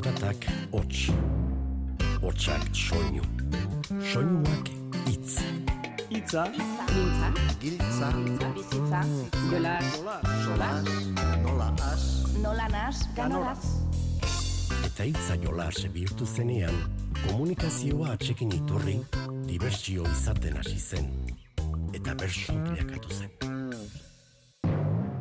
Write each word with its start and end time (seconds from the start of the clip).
Zaratak 0.00 0.46
hots. 0.72 1.10
Hotsak 2.22 2.62
soinu. 2.72 3.20
Soinuak 4.00 4.68
hitz. 5.04 5.34
Itza. 6.08 6.44
Giltza. 6.88 7.28
Giltza. 7.60 8.08
Bizitza. 8.54 9.00
Jola. 9.50 9.74
Sola. 10.44 10.68
Nola 11.42 11.68
as. 11.92 12.04
Nola 12.42 12.68
nas. 12.72 12.96
Ganoraz. 13.16 13.60
Eta 14.88 15.04
hitza 15.04 15.36
jolas 15.42 15.82
bihurtu 15.92 16.24
zenean, 16.24 16.78
komunikazioa 17.26 18.14
atxekin 18.14 18.54
iturri, 18.56 18.96
dibertsio 19.50 20.06
izaten 20.14 20.56
hasi 20.62 20.78
zen. 20.78 21.12
Eta 21.92 22.14
bersu 22.14 22.56
bilakatu 22.70 23.12
zen. 23.18 23.30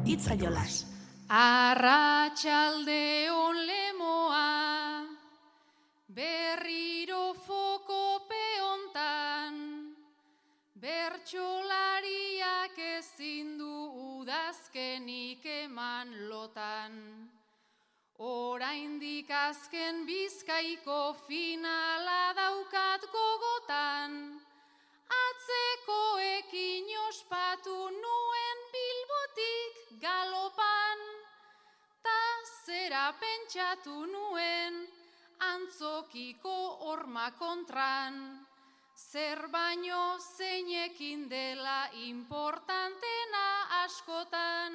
Hitza 0.08 0.40
jolas. 0.40 0.86
Arratxalde 1.30 3.30
on 3.30 3.39
lemoa, 3.39 3.39
berriro 6.10 7.36
foko 7.46 8.26
peontan, 8.26 9.94
bertxolariak 10.82 12.78
ezin 12.98 13.58
du 13.60 13.76
udazkenik 14.18 15.46
eman 15.46 16.30
lotan. 16.30 16.94
Oraindik 18.20 19.30
azken 19.30 20.06
bizkaiko 20.10 21.14
finala 21.28 22.34
daukat 22.36 23.06
gogotan, 23.14 24.42
atzekoekin 25.24 26.90
ospatu 27.08 27.78
nuen 28.02 28.58
bilbotik 28.74 30.02
galopan, 30.02 31.00
ta 32.04 32.22
zera 32.66 33.14
pentsatu 33.22 34.06
nuen 34.10 34.99
antzokiko 35.40 36.84
horma 36.84 37.32
kontran, 37.40 38.46
zer 38.96 39.48
baino 39.52 40.20
zeinekin 40.20 41.30
dela 41.30 41.90
importantena 42.08 43.48
askotan, 43.84 44.74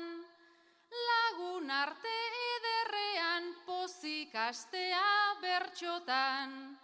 lagun 1.08 1.70
arte 1.70 2.18
ederrean 2.56 3.54
pozik 3.66 4.34
astea 4.34 5.34
bertxotan, 5.42 6.78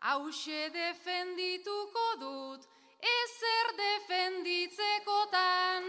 hause 0.00 0.70
defendituko 0.72 2.16
dut, 2.20 2.68
ezer 3.14 3.66
defenditzekotan, 3.82 5.82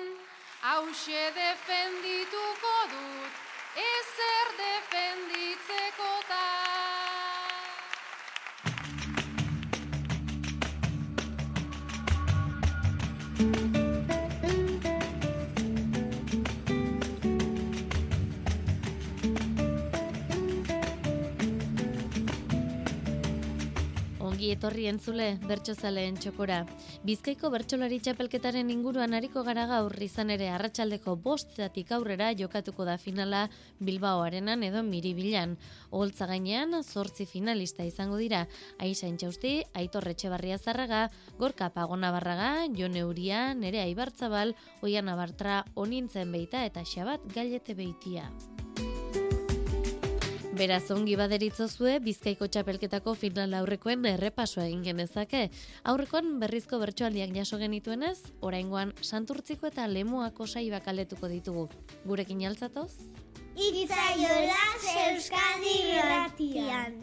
hause 0.62 1.32
defendituko 1.36 2.76
dut, 2.95 3.34
ezer 3.86 4.48
defenditzekotan. 4.64 7.08
Ongi 24.50 24.58
etorri 24.58 24.88
entzule 24.89 25.25
bertsozaleen 25.45 26.16
txokora. 26.17 26.64
Bizkaiko 27.05 27.52
bertsolari 27.53 28.00
txapelketaren 28.02 28.72
inguruan 28.73 29.14
hariko 29.14 29.44
gara 29.45 29.67
gaur 29.69 29.94
izan 30.02 30.31
ere 30.33 30.47
arratsaldeko 30.50 31.14
bostetatik 31.22 31.92
aurrera 31.94 32.31
jokatuko 32.33 32.88
da 32.88 32.95
finala 32.97 33.44
Bilbao 33.77 34.23
arenan 34.25 34.66
edo 34.66 34.81
miribilan. 34.81 35.53
Oholtza 35.92 36.25
gainean 36.31 36.73
zortzi 36.81 37.27
finalista 37.30 37.86
izango 37.86 38.17
dira. 38.17 38.47
Aisa 38.81 39.05
Intxausti, 39.05 39.59
Aitor 39.77 40.09
Etxebarria 40.09 40.58
Zarraga, 40.58 41.04
Gorka 41.37 41.70
Pagona 41.70 42.10
Barraga, 42.10 42.66
Jon 42.73 42.98
Euria, 42.98 43.54
Nerea 43.54 43.86
Ibartzabal, 43.86 44.55
Oian 44.81 45.14
Abartra, 45.14 45.61
Onintzen 45.76 46.33
Beita 46.33 46.66
eta 46.66 46.81
Xabat 46.81 47.30
Gailete 47.36 47.77
Beitia. 47.77 48.31
Beraz 50.59 50.89
ongi 50.92 51.14
baderitzozue 51.15 51.93
Bizkaiko 52.03 52.49
txapelketako 52.52 53.14
final 53.15 53.53
aurrekoen 53.55 54.03
errepasoa 54.09 54.65
egin 54.67 54.81
genezake. 54.83 55.45
Aurrekoan 55.87 56.33
berrizko 56.42 56.81
bertsoaldiak 56.81 57.31
jaso 57.37 57.59
genituenez, 57.61 58.17
oraingoan 58.43 58.92
Santurtziko 58.99 59.69
eta 59.69 59.86
Lemoako 59.87 60.48
saibak 60.52 60.89
aletuko 60.92 61.30
ditugu. 61.31 61.69
Gurekin 62.03 62.43
altzatoz? 62.49 62.92
Itza 63.55 64.09
jolas 64.19 64.92
Euskadi 65.05 65.77
irratian. 65.93 66.99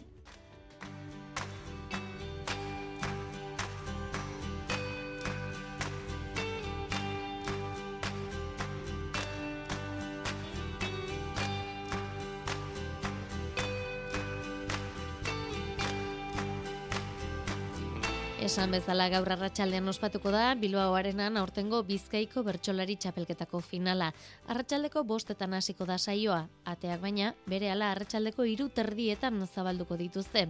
Esan 18.47 18.71
bezala 18.71 19.09
gaur 19.11 19.27
arratsaldean 19.33 19.91
ospatuko 19.91 20.31
da 20.31 20.53
Bilbao 20.55 20.93
arenan 20.95 21.35
aurtengo 21.35 21.81
Bizkaiko 21.83 22.45
bertsolari 22.47 22.93
txapelketako 22.95 23.59
finala. 23.59 24.07
Arratsaldeko 24.47 25.01
bostetan 25.09 25.57
hasiko 25.57 25.83
da 25.89 25.97
saioa, 25.97 26.37
ateak 26.63 27.01
baina 27.01 27.33
berehala 27.51 27.89
arratsaldeko 27.91 28.45
hiru 28.47 28.69
terdietan 28.77 29.41
zabalduko 29.47 29.97
dituzte. 29.99 30.45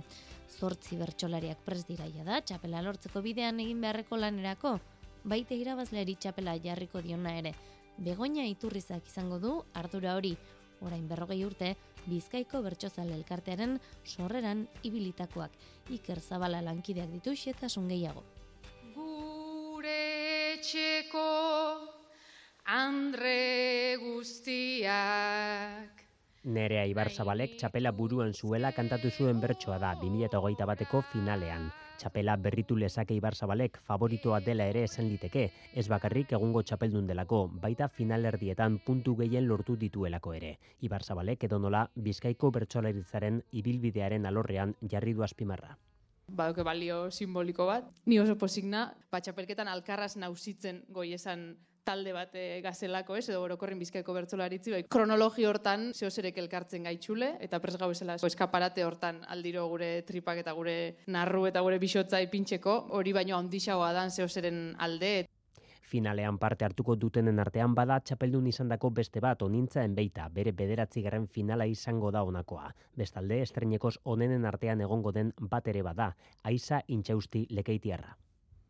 Zortzi 0.59 0.99
bertsolariak 0.99 1.63
pres 1.65 1.87
dira 1.87 2.05
da 2.27 2.37
txapela 2.41 2.83
lortzeko 2.85 3.23
bidean 3.25 3.63
egin 3.65 3.81
beharreko 3.81 4.21
lanerako, 4.21 4.75
baite 5.23 5.57
irabazleari 5.57 6.19
txapela 6.21 6.53
jarriko 6.61 7.01
diona 7.01 7.33
ere. 7.39 7.55
Begoña 7.97 8.45
iturrizak 8.45 9.07
izango 9.09 9.39
du 9.39 9.63
ardura 9.73 10.13
hori, 10.15 10.37
orain 10.81 11.07
berrogei 11.07 11.43
urte, 11.45 11.75
Bizkaiko 12.07 12.61
bertsozale 12.63 13.15
elkartearen 13.15 13.79
sorreran 14.05 14.67
ibilitakoak. 14.83 15.51
Iker 15.97 16.21
Zabala 16.21 16.61
lankideak 16.61 17.11
ditu 17.11 17.35
xetasun 17.35 17.87
gehiago. 17.91 18.23
Gure 18.95 19.99
etxeko 20.55 21.27
andre 22.67 23.97
guztiak 24.01 26.03
Nerea 26.47 26.85
Ibarzabalek 26.87 27.57
txapela 27.59 27.91
buruan 27.91 28.33
zuela 28.33 28.71
kantatu 28.75 29.11
zuen 29.11 29.41
bertsoa 29.43 29.79
da 29.83 29.93
2008 29.99 30.67
bateko 30.69 31.03
finalean. 31.11 31.67
Txapela 31.97 32.35
berritu 32.37 32.75
lezake 32.77 33.15
Ibarzabalek 33.17 33.79
favoritoa 33.81 34.37
dela 34.45 34.67
ere 34.69 34.83
esan 34.85 35.07
liteke, 35.09 35.47
ez 35.73 35.87
bakarrik 35.89 36.35
egungo 36.37 36.61
txapeldun 36.61 37.07
delako, 37.09 37.39
baita 37.63 37.87
finalerdietan 37.89 38.77
puntu 38.85 39.15
gehien 39.17 39.47
lortu 39.49 39.75
dituelako 39.81 40.35
ere. 40.37 40.51
Ibarzabalek 40.85 41.47
edo 41.49 41.57
nola 41.63 41.87
Bizkaiko 41.95 42.51
bertsolaritzaren 42.53 43.41
ibilbidearen 43.51 44.29
alorrean 44.29 44.75
jarri 44.91 45.15
du 45.17 45.25
azpimarra. 45.25 45.73
Baduke 46.27 46.61
balio 46.67 47.09
simboliko 47.09 47.65
bat. 47.65 47.89
Ni 48.05 48.19
oso 48.19 48.37
posigna, 48.37 48.91
batxapelketan 49.11 49.67
alkarraz 49.71 50.17
nausitzen 50.21 50.83
goi 50.93 51.13
esan 51.17 51.55
talde 51.87 52.11
bat 52.15 52.35
e, 52.35 52.59
gazelako 52.65 53.15
ez, 53.19 53.27
edo 53.31 53.39
orokorrin 53.45 53.79
bizkaiko 53.79 54.15
bertzolaritzi, 54.17 54.73
bai, 54.75 54.83
kronologi 54.91 55.47
hortan 55.47 55.91
zehozerek 55.95 56.41
elkartzen 56.43 56.87
gaitxule, 56.89 57.35
eta 57.47 57.61
pres 57.63 57.77
gau 57.79 57.89
esela 57.93 58.17
eskaparate 58.19 58.83
hortan 58.83 59.23
aldiro 59.31 59.67
gure 59.71 59.93
tripak 60.07 60.43
eta 60.43 60.55
gure 60.57 60.77
narru 61.13 61.45
eta 61.47 61.63
gure 61.63 61.79
bisotza 61.79 62.21
ipintxeko, 62.25 62.77
hori 62.99 63.15
baino 63.15 63.39
handixagoa 63.39 63.93
dan 63.95 64.11
zehozeren 64.11 64.61
alde. 64.83 65.15
Finalean 65.87 66.35
parte 66.35 66.65
hartuko 66.67 66.97
dutenen 66.99 67.39
artean 67.39 67.71
bada 67.75 68.01
txapeldun 68.03 68.49
izandako 68.51 68.89
beste 68.97 69.23
bat 69.23 69.45
onintza 69.45 69.85
enbeita, 69.87 70.27
bere 70.27 70.51
bederatzigarren 70.51 71.29
finala 71.31 71.69
izango 71.71 72.11
da 72.11 72.25
honakoa. 72.27 72.73
Bestalde, 72.99 73.39
estrenekoz 73.47 73.95
onenen 74.03 74.45
artean 74.51 74.83
egongo 74.83 75.15
den 75.15 75.31
bat 75.55 75.71
ere 75.71 75.87
bada, 75.87 76.11
aiza 76.43 76.83
intxausti 76.99 77.47
lekeitiarra. 77.55 78.17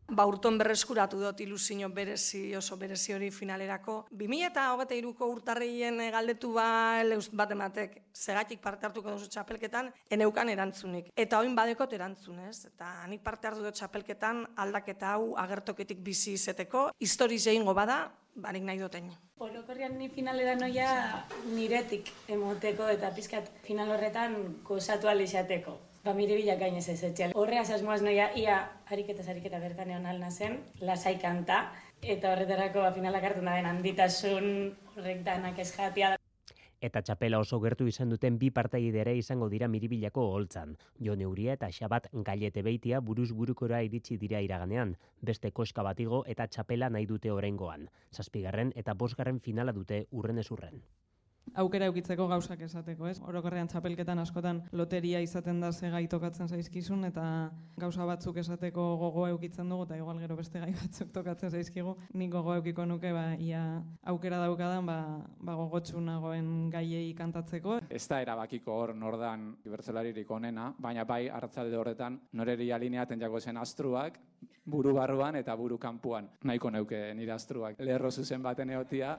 Ba, 0.08 0.24
urton 0.24 0.56
berreskuratu 0.56 1.18
dut 1.20 1.40
ilusio 1.44 1.88
berezi, 1.92 2.54
oso 2.56 2.78
berezi 2.80 3.12
hori 3.12 3.28
finalerako. 3.30 4.06
2008ko 4.16 5.26
urtarrien 5.28 6.00
galdetu 6.14 6.54
ba 6.54 7.02
leuz 7.04 7.28
bat 7.28 7.50
ematek, 7.52 7.98
segatik 8.16 8.62
parte 8.64 8.88
hartuko 8.88 9.12
duzu 9.12 9.28
txapelketan, 9.28 9.90
eneukan 10.10 10.48
erantzunik. 10.48 11.10
Eta 11.14 11.42
oin 11.44 11.52
badekot 11.54 11.92
erantzunez, 11.92 12.70
eta 12.70 12.88
nik 13.06 13.20
parte 13.22 13.50
hartu 13.50 13.66
dut 13.66 13.76
txapelketan 13.76 14.46
aldaketa 14.56 15.12
hau 15.18 15.34
agertoketik 15.44 16.00
bizi 16.00 16.32
izeteko, 16.38 16.88
histori 16.98 17.38
zeingo 17.38 17.76
bada, 17.76 18.06
barik 18.34 18.64
nahi 18.64 18.80
duten. 18.80 19.10
Orokorrian 19.44 19.98
ni 19.98 20.08
finalera 20.08 20.54
noia 20.56 20.88
niretik 21.52 22.08
emoteko 22.32 22.88
eta 22.88 23.12
pizkat 23.14 23.52
final 23.66 23.92
horretan 23.92 24.62
gozatu 24.64 25.12
alizateko. 25.12 25.76
Ba, 26.08 26.14
mire 26.16 26.38
bilak 26.38 26.56
gainez 26.62 26.86
ez 26.88 27.02
etxean. 27.04 27.34
Horreaz 27.36 27.66
asmoaz 27.74 27.98
noia, 28.00 28.30
ia 28.40 28.54
ariketa 28.94 29.26
ariketa 29.28 29.58
bertan 29.60 29.90
egon 29.92 30.06
alna 30.08 30.30
zen, 30.30 30.54
lasai 30.80 31.18
kanta, 31.20 31.58
eta 32.00 32.30
horretarako 32.30 32.80
ba, 32.80 32.92
finalak 32.96 33.26
hartu 33.28 33.42
da 33.44 33.56
den 33.58 33.66
handitasun 33.68 34.46
horrek 34.94 35.20
danak 35.26 35.58
ez. 35.60 35.68
Eta 36.88 37.02
txapela 37.02 37.42
oso 37.44 37.58
gertu 37.60 37.90
izan 37.92 38.08
duten 38.08 38.38
bi 38.40 38.48
partaidere 38.48 39.14
izango 39.20 39.50
dira 39.52 39.68
miribilako 39.68 40.24
holtzan. 40.32 40.78
Jo 41.08 41.14
neuria 41.14 41.58
eta 41.58 41.68
xabat 41.68 42.08
gailete 42.30 42.62
beitia 42.62 43.00
buruz 43.00 43.28
burukora 43.42 43.82
iritsi 43.82 44.16
dira 44.16 44.40
iraganean, 44.40 44.96
beste 45.20 45.50
koska 45.52 45.82
batigo 45.82 46.22
eta 46.24 46.46
txapela 46.46 46.88
nahi 46.88 47.04
dute 47.04 47.36
orengoan. 47.36 47.90
Zazpigarren 48.16 48.72
eta 48.76 48.94
bosgarren 48.94 49.40
finala 49.40 49.76
dute 49.76 50.06
urren 50.10 50.40
urren 50.56 50.80
aukera 51.54 51.88
eukitzeko 51.88 52.26
gauzak 52.28 52.60
esateko, 52.66 53.08
ez? 53.08 53.18
Orokorrean 53.20 53.68
txapelketan 53.68 54.18
askotan 54.22 54.62
loteria 54.72 55.20
izaten 55.24 55.60
da 55.60 55.72
ze 55.72 55.90
gai 55.90 56.06
tokatzen 56.08 56.48
zaizkizun 56.48 57.04
eta 57.04 57.50
gauza 57.78 58.04
batzuk 58.06 58.36
esateko 58.36 58.96
gogo 58.96 59.26
eukitzen 59.28 59.68
dugu 59.68 59.84
eta 59.84 59.96
igual 59.96 60.18
gero 60.18 60.36
beste 60.36 60.60
gai 60.60 60.72
batzuk 60.72 61.12
tokatzen 61.12 61.50
zaizkigu. 61.50 61.96
Nik 62.14 62.32
gogo 62.32 62.54
eukiko 62.54 62.86
nuke 62.86 63.12
ba 63.12 63.34
ia 63.38 63.82
aukera 64.04 64.38
daukadan 64.44 64.86
ba 64.86 64.98
ba 65.40 65.54
gogotsu 65.54 66.00
nagoen 66.00 66.70
gaiei 66.70 67.14
kantatzeko. 67.14 67.80
Ez 67.90 68.06
da 68.08 68.20
erabakiko 68.22 68.72
hor 68.72 68.94
nordan 68.94 69.56
ibertzelaririk 69.64 70.30
onena, 70.30 70.72
baina 70.78 71.04
bai 71.04 71.28
hartzalde 71.28 71.76
horretan 71.76 72.20
noreri 72.32 72.72
alineaten 72.72 73.20
jago 73.20 73.40
zen 73.40 73.56
astruak 73.56 74.18
buru 74.68 74.94
barruan 74.94 75.36
eta 75.36 75.56
buru 75.56 75.78
kanpuan. 75.78 76.28
Nahiko 76.44 76.70
neuke 76.70 77.14
nire 77.14 77.32
astruak. 77.32 77.80
Lerro 77.80 78.10
zuzen 78.10 78.42
baten 78.42 78.70
eotia, 78.70 79.16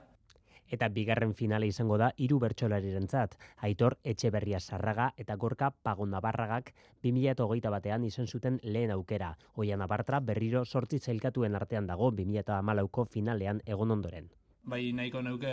eta 0.70 0.90
bigarren 0.90 1.34
finale 1.34 1.68
izango 1.68 1.98
da 1.98 2.12
hiru 2.18 2.40
bertsolarirentzat. 2.40 3.36
Aitor 3.68 3.98
Etxeberria 4.04 4.60
Sarraga 4.60 5.12
eta 5.18 5.36
Gorka 5.36 5.72
Pagonda 5.72 6.22
Barragak 6.22 6.74
2021 7.04 7.72
batean 7.76 8.04
izan 8.04 8.28
zuten 8.28 8.60
lehen 8.64 8.92
aukera. 8.92 9.36
Oian 9.56 9.82
Abartra 9.82 10.20
berriro 10.20 10.66
sortzi 10.66 11.00
zailkatuen 11.00 11.56
artean 11.56 11.88
dago 11.88 12.12
2014ko 12.12 13.06
finalean 13.06 13.62
egon 13.66 13.92
ondoren. 13.92 14.30
Bai 14.64 14.92
nahiko 14.94 15.22
neuke 15.26 15.52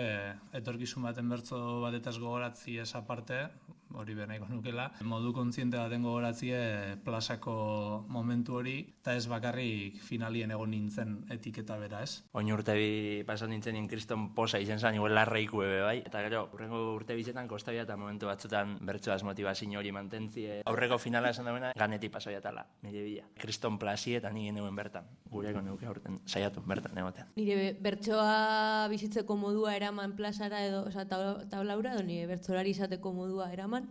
etorkizun 0.59 1.07
baten 1.07 1.29
bertzo 1.31 1.81
batetaz 1.81 2.19
gogoratzi 2.19 2.77
esa 2.83 3.07
parte, 3.07 3.47
hori 3.95 4.15
be 4.15 4.27
nahiko 4.27 4.49
nukela. 4.51 4.91
Modu 5.09 5.33
kontziente 5.33 5.79
baten 5.79 6.03
gogoratzie 6.05 6.97
plazako 7.05 8.05
momentu 8.13 8.59
hori, 8.59 8.81
eta 9.01 9.15
ez 9.17 9.27
bakarrik 9.31 10.01
finalien 10.05 10.51
egon 10.53 10.71
nintzen 10.75 11.15
etiketa 11.33 11.79
bera, 11.81 12.03
ez? 12.03 12.23
Oin 12.37 12.51
urte 12.53 12.75
bi 12.77 13.23
pasan 13.29 13.55
nintzen 13.55 13.77
nien 13.79 13.89
kriston 13.89 14.29
posa 14.35 14.61
izen 14.61 14.83
zan, 14.83 14.99
igual 14.99 15.15
larraik 15.17 15.55
ebe 15.55 15.81
bai. 15.87 15.97
Eta 16.05 16.21
gero, 16.27 16.49
urrengo 16.53 16.83
urte 16.97 17.17
bizetan 17.17 17.49
kostabia 17.49 17.87
eta 17.87 17.97
momentu 17.97 18.29
batzutan 18.29 18.77
bertsoaz 18.85 19.23
motivazio 19.25 19.79
hori 19.79 19.93
mantentzie. 19.93 20.61
Aurreko 20.67 20.99
finala 20.99 21.31
esan 21.31 21.49
dagoena, 21.49 21.73
ganetik 21.79 22.13
pasoia 22.13 22.41
tala, 22.41 22.67
nire 22.83 23.03
bila. 23.05 23.25
Kriston 23.41 23.79
plasi 23.79 24.17
eta 24.19 24.31
nire 24.35 24.53
neuen 24.53 24.77
bertan. 24.77 25.09
Gureko 25.31 25.63
neuke 25.63 25.87
aurten, 25.87 26.21
saiatu 26.27 26.63
bertan 26.67 26.99
egotean. 26.99 27.33
Nire 27.37 27.73
bertsoa 27.81 28.89
bizitzeko 28.97 29.37
modua 29.37 29.77
eraman 29.77 30.17
plazara 30.17 30.65
edo, 30.67 30.83
oza, 30.91 31.07
tablaura, 31.13 31.95
edo 31.95 32.03
nire 32.11 32.27
bertsolari 32.33 32.75
izateko 32.77 33.15
modua 33.21 33.53
eraman, 33.53 33.89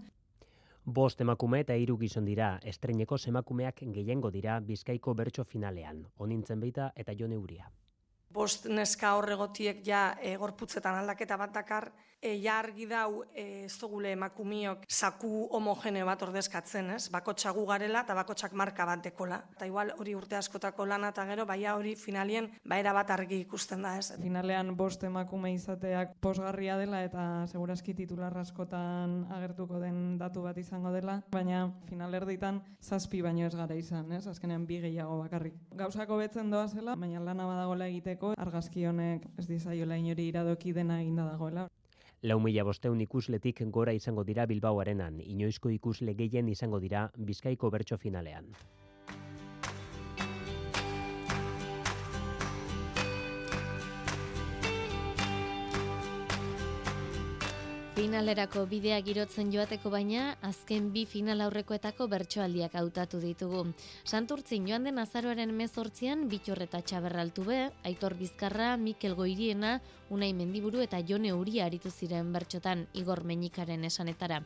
Bost 0.86 1.22
emakume 1.24 1.60
eta 1.64 1.74
hiru 1.82 1.96
gizon 1.98 2.28
dira, 2.30 2.48
estreineko 2.72 3.18
semakumeak 3.18 3.80
gehiengo 3.96 4.30
dira 4.36 4.60
Bizkaiko 4.68 5.16
bertso 5.18 5.44
finalean. 5.44 6.04
Onintzen 6.22 6.62
beita 6.62 6.92
eta 7.04 7.16
Jon 7.18 7.34
Euria. 7.34 7.72
Bost 8.36 8.66
neska 8.68 9.14
horregotiek 9.16 9.80
ja 9.88 10.10
e, 10.20 10.36
gorputzetan 10.42 11.00
aldaketa 11.00 11.38
bat 11.40 11.54
dakar, 11.56 11.92
e, 12.26 12.34
ja 12.42 12.58
argi 12.60 12.88
dau 12.90 13.24
e, 13.34 13.66
ez 13.66 13.76
dugule 13.80 14.12
emakumiok 14.16 14.86
saku 14.90 15.46
homogene 15.54 16.04
bat 16.08 16.22
ordezkatzen, 16.26 16.90
ez? 16.96 17.04
Bakotxagu 17.14 17.66
garela 17.70 18.02
eta 18.06 18.16
bakotxak 18.18 18.56
marka 18.58 18.86
bat 18.88 19.04
dekola. 19.06 19.42
Eta 19.56 19.68
igual 19.70 19.94
hori 20.00 20.16
urte 20.18 20.38
askotako 20.40 20.88
lana 20.90 21.12
eta 21.14 21.26
gero, 21.30 21.46
baina 21.46 21.76
hori 21.78 21.96
finalien 22.00 22.50
baera 22.66 22.94
bat 22.98 23.12
argi 23.14 23.40
ikusten 23.46 23.86
da, 23.86 23.96
ez? 24.00 24.12
Finalean 24.22 24.74
bost 24.78 25.04
emakume 25.06 25.54
izateak 25.54 26.16
posgarria 26.22 26.80
dela 26.82 27.04
eta 27.06 27.46
segurazki 27.52 27.94
titular 27.94 28.36
askotan 28.42 29.22
agertuko 29.36 29.80
den 29.84 30.18
datu 30.18 30.46
bat 30.46 30.58
izango 30.58 30.92
dela, 30.96 31.20
baina 31.32 31.68
finalerditan 31.90 32.62
zazpi 32.82 33.22
baino 33.22 33.46
ez 33.46 33.54
gara 33.56 33.78
izan, 33.78 34.12
ez? 34.18 34.26
Azkenean 34.28 34.66
bi 34.66 34.80
gehiago 34.82 35.20
bakarrik. 35.22 35.60
Gauzako 35.78 36.18
betzen 36.24 36.50
doa 36.50 36.68
zela, 36.68 36.96
baina 36.98 37.22
lana 37.22 37.46
badagoela 37.46 37.90
egiteko, 37.92 38.25
argazki 38.38 38.86
honek 38.86 39.28
ez 39.40 39.48
dizaiola 39.48 39.98
inori 40.02 40.28
iradoki 40.32 40.74
dena 40.74 41.02
eginda 41.02 41.26
dagoela. 41.32 41.68
Lau 42.24 42.40
mila 42.40 42.64
bosteun 42.64 43.02
ikusletik 43.06 43.62
gora 43.78 43.94
izango 43.94 44.24
dira 44.24 44.46
Bilbaoarenan, 44.50 45.20
inoizko 45.22 45.70
ikusle 45.70 46.16
gehien 46.16 46.50
izango 46.50 46.80
dira 46.80 47.10
Bizkaiko 47.18 47.70
bertso 47.70 47.98
finalean. 47.98 48.48
Finalerako 57.96 58.66
bidea 58.68 58.98
girotzen 59.00 59.54
joateko 59.54 59.88
baina, 59.88 60.34
azken 60.44 60.90
bi 60.92 61.06
final 61.08 61.40
aurrekoetako 61.46 62.10
bertsoaldiak 62.12 62.74
hautatu 62.76 63.22
ditugu. 63.24 63.62
Santurtzin 64.04 64.66
joan 64.68 64.84
den 64.84 65.00
azaroaren 65.00 65.54
mezortzian, 65.56 66.26
bitorreta 66.28 66.82
txaberraltu 66.84 67.46
be, 67.48 67.60
Aitor 67.88 68.18
Bizkarra, 68.20 68.74
Mikel 68.76 69.16
Goiriena, 69.16 69.78
Unai 70.12 70.34
Mendiburu 70.36 70.84
eta 70.84 71.00
Jone 71.08 71.32
Uri 71.32 71.62
aritu 71.64 71.88
ziren 71.88 72.36
bertxotan 72.36 72.84
Igor 73.00 73.24
Meñikaren 73.24 73.88
esanetara. 73.88 74.42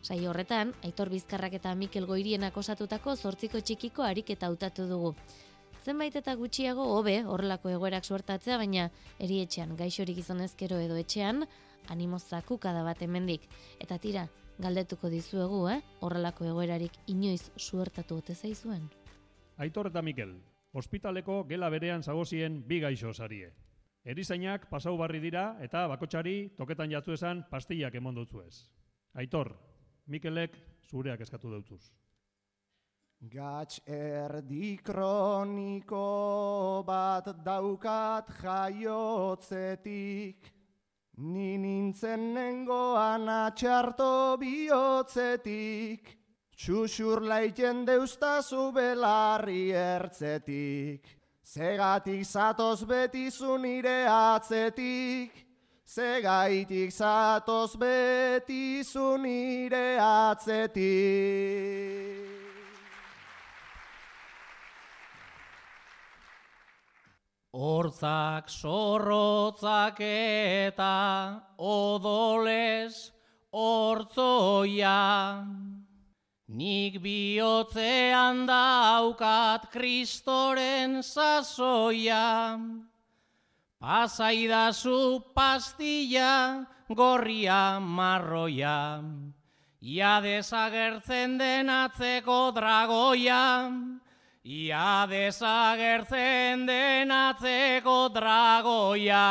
Sai 0.00 0.20
horretan, 0.30 0.70
Aitor 0.86 1.10
Bizkarrak 1.10 1.58
eta 1.58 1.74
Mikel 1.74 2.06
Goirienak 2.06 2.56
osatutako 2.62 3.16
zortziko 3.16 3.58
txikiko 3.58 4.06
ariketa 4.06 4.46
hautatu 4.46 4.86
dugu. 4.86 5.16
Zenbait 5.84 6.14
eta 6.16 6.32
gutxiago 6.38 6.86
hobe 6.94 7.18
horrelako 7.26 7.74
egoerak 7.74 8.06
suertatzea, 8.06 8.56
baina 8.56 8.86
erietxean 9.18 9.74
gaixorik 9.76 10.22
izonezkero 10.22 10.78
edo 10.78 10.96
etxean, 10.96 11.42
animo 11.88 12.18
zakukada 12.18 12.82
bat 12.82 13.02
hemendik 13.02 13.48
eta 13.80 13.98
tira 13.98 14.28
galdetuko 14.58 15.10
dizuegu, 15.10 15.66
eh? 15.68 15.80
Horrelako 16.00 16.46
egoerarik 16.50 16.98
inoiz 17.10 17.50
suertatu 17.56 18.18
ote 18.22 18.34
zaizuen. 18.34 18.88
Aitor 19.58 19.90
eta 19.90 20.02
Mikel, 20.02 20.34
ospitaleko 20.72 21.44
gela 21.48 21.70
berean 21.70 22.02
zagozien 22.02 22.62
bi 22.66 22.80
gaixo 22.80 23.12
sarie. 23.12 23.52
Erizainak 24.04 24.68
pasau 24.68 24.96
barri 25.00 25.20
dira 25.20 25.56
eta 25.64 25.86
bakotxari 25.88 26.50
toketan 26.58 26.90
jatzu 26.90 27.14
esan 27.16 27.44
pastillak 27.50 27.94
emon 27.94 28.26
ez. 28.46 28.68
Aitor, 29.14 29.56
Mikelek 30.06 30.58
zureak 30.90 31.20
eskatu 31.20 31.50
dutzuz. 31.50 31.90
Gatx 33.24 33.80
erdi 33.86 34.76
kroniko 34.84 36.84
bat 36.86 37.24
daukat 37.44 38.28
jaiotzetik, 38.42 40.53
Ni 41.16 41.56
nintzen 41.58 42.34
nengoan 42.34 43.28
atxarto 43.30 44.36
bihotzetik, 44.40 46.10
Txuxur 46.54 47.22
laiten 47.22 47.84
deuztazu 47.86 48.72
belarri 48.74 49.70
ertzetik, 49.78 51.06
Zegatik 51.44 52.24
zatoz 52.26 52.82
betizu 52.82 53.58
nire 53.62 54.06
atzetik, 54.10 55.44
Zegaitik 55.86 56.90
zatoz 56.90 57.76
betizu 57.78 59.16
nire 59.22 59.98
atzetik. 60.00 60.82
Hortzak 67.54 68.48
sorrotzak 68.50 70.00
eta 70.02 71.38
odoles 71.54 73.12
hortzoia. 73.54 74.98
Nik 76.50 76.98
bihotzean 76.98 78.42
daukat 78.50 79.70
kristoren 79.70 80.98
sasoia. 81.06 82.58
Pasaidazu 83.78 85.22
pastilla 85.30 86.66
gorria 86.90 87.78
marroia. 87.78 88.98
Ia 89.78 90.18
desagertzen 90.26 91.38
den 91.38 91.70
atzeko 91.70 92.50
dragoia. 92.50 93.70
Ia 94.44 95.06
desagertzen 95.08 96.66
den 96.68 97.08
atzeko 97.08 98.10
dragoia. 98.12 99.24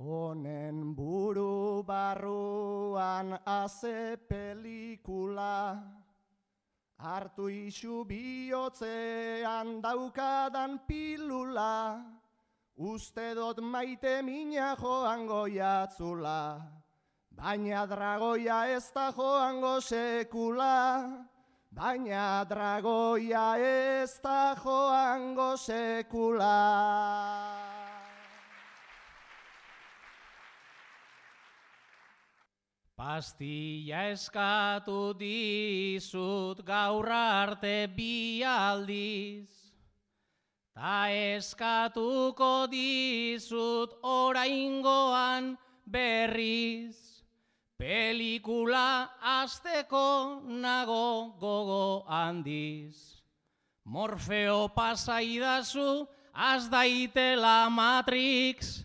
Honen 0.00 0.94
buru 0.96 1.84
barruan 1.84 3.36
aze 3.44 4.16
pelikula, 4.24 5.76
hartu 6.96 7.52
isu 7.52 8.08
bihotzean 8.08 9.82
daukadan 9.84 10.80
pilula, 10.88 12.00
uste 12.72 13.34
dot 13.34 13.60
maite 13.60 14.24
mina 14.24 14.72
joango 14.80 15.44
jatzula. 15.44 16.85
Baina 17.36 17.84
dragoia 17.84 18.62
ez 18.72 18.88
da 18.94 19.10
joango 19.12 19.76
sekula, 19.84 21.04
baina 21.70 22.44
dragoia 22.48 23.58
ez 23.60 24.16
da 24.24 24.56
joango 24.56 25.52
sekula. 25.60 26.56
Pastilla 32.96 34.06
eskatu 34.08 35.12
dizut 35.20 36.64
gaur 36.64 37.10
arte 37.12 37.84
bi 37.92 38.40
aldiz, 38.40 39.52
ta 40.72 41.12
eskatuko 41.12 42.64
dizut 42.72 44.00
oraingoan 44.00 45.52
berriz. 45.84 47.15
Pelikula 47.86 49.14
azteko 49.22 50.42
nago 50.42 51.38
gogo 51.38 52.02
handiz. 52.10 53.22
Morfeo 53.84 54.66
pasaidazu, 54.74 56.08
az 56.34 56.68
daitela 56.68 57.68
Matrix. 57.70 58.82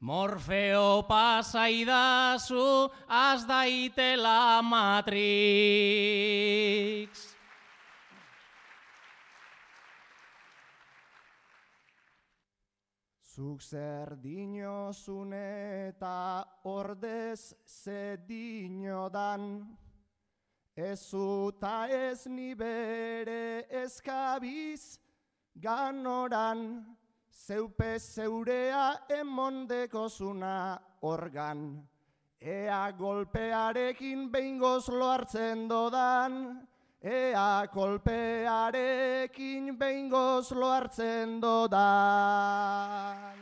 Morfeo 0.00 1.02
pasaidazu, 1.08 2.92
az 3.08 3.46
daitela 3.48 4.60
Matrix. 4.60 5.12
Zuk 13.42 13.62
zer 13.64 14.12
dinozun 14.22 15.32
eta 15.34 16.44
ordez 16.70 17.54
ze 17.66 18.16
dinodan, 18.28 19.66
ez 20.76 21.00
zuta 21.10 21.88
ez 21.90 22.28
ni 22.30 22.54
bere 22.54 23.66
eskabiz 23.82 25.00
ganoran, 25.58 26.84
zeupe 27.32 27.98
zeurea 27.98 28.86
emondeko 29.10 30.06
zuna 30.08 30.78
organ, 31.00 31.82
ea 32.38 32.84
golpearekin 32.94 34.28
behingoz 34.30 34.86
loartzen 34.86 35.66
dodan, 35.66 36.68
ea 37.02 37.66
kolpearekin 37.74 39.74
behingoz 39.78 40.52
lo 40.52 40.70
hartzen 40.70 41.40
dodan. 41.42 43.38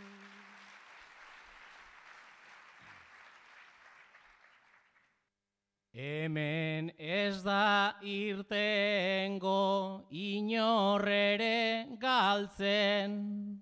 Hemen 5.93 6.93
ez 6.97 7.43
da 7.45 8.00
irtengo 8.00 10.09
inorrere 10.09 11.85
galtzen, 12.00 13.61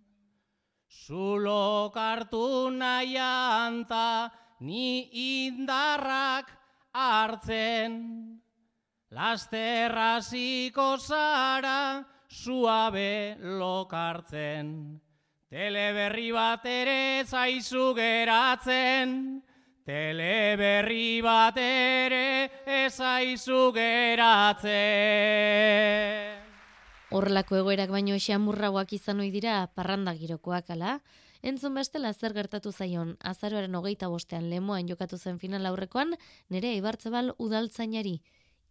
Zulo 0.87 1.91
kartu 1.91 2.71
nahian 2.71 3.83
ni 4.61 5.11
indarrak 5.11 6.55
hartzen. 6.93 8.39
Lasterraziko 9.09 10.99
zara 11.01 12.05
suabe 12.29 13.37
lokartzen, 13.41 15.01
teleberri 15.49 16.29
bat 16.37 16.67
ere 16.69 17.25
zaizu 17.25 17.95
geratzen, 17.97 19.41
teleberri 19.89 21.23
bat 21.25 21.57
ere 21.57 22.51
ezaizu 22.85 23.73
geratzen. 23.73 24.69
Horrelako 27.09 27.57
egoerak 27.63 27.89
baino 27.89 28.13
esamurragoak 28.13 28.93
izan 28.93 29.25
ohi 29.25 29.33
dira 29.33 29.73
parranda 29.73 30.13
girokoak 30.13 30.69
ala, 30.77 31.01
Entzun 31.39 31.77
bestela 31.79 32.11
zer 32.13 32.33
gertatu 32.35 32.73
zaion, 32.73 33.13
azaroaren 33.23 33.75
hogeita 33.79 34.09
bostean 34.11 34.51
lemoan 34.51 34.89
jokatu 34.91 35.17
zen 35.17 35.39
final 35.39 35.67
aurrekoan, 35.71 36.17
nere 36.51 36.73
ibartzebal 36.75 37.31
udaltzainari, 37.39 38.17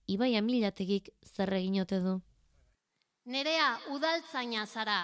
Ibai 0.07 0.37
amilategik 0.39 1.09
zer 1.27 1.51
egin 1.57 1.81
ote 1.81 1.99
du? 1.99 2.13
Nerea 3.27 3.71
udaltzaina 3.91 4.65
zara. 4.65 5.01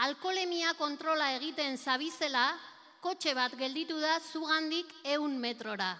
Alkolemia 0.00 0.72
kontrola 0.78 1.26
egiten 1.36 1.76
zabizela, 1.76 2.46
kotxe 3.04 3.34
bat 3.36 3.52
gelditu 3.60 3.98
da 4.00 4.16
zugandik 4.32 4.88
eun 5.04 5.36
metrora. 5.38 5.92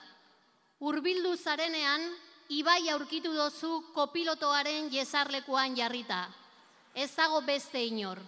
Urbildu 0.80 1.36
zarenean, 1.36 2.08
Ibai 2.48 2.90
aurkitu 2.92 3.32
dozu 3.32 3.82
kopilotoaren 3.94 4.90
jesarlekuan 4.92 5.76
jarrita. 5.76 6.26
Ez 6.94 7.08
dago 7.16 7.40
beste 7.40 7.80
inor. 7.80 8.18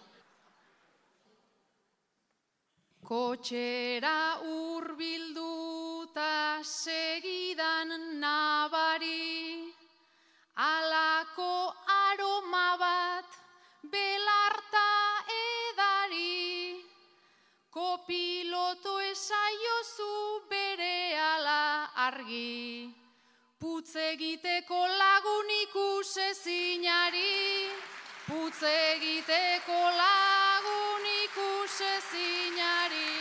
Kotxera 3.06 4.42
urbilduta 4.42 6.26
segidan 6.66 8.18
nabari, 8.18 9.70
alako 10.56 11.70
aroma 11.86 12.74
bat 12.82 13.30
belarta 13.92 14.90
edari, 15.38 16.82
kopiloto 17.70 18.98
esaiozu 18.98 20.42
bere 20.50 21.14
ala 21.30 21.86
argi, 22.10 22.90
putz 23.60 23.94
egiteko 24.10 24.82
lagun 24.98 25.48
ikusezinari, 25.62 27.38
putz 28.26 28.62
egiteko 28.62 29.80
lagun 30.02 31.04
ikusezinari. 31.22 33.14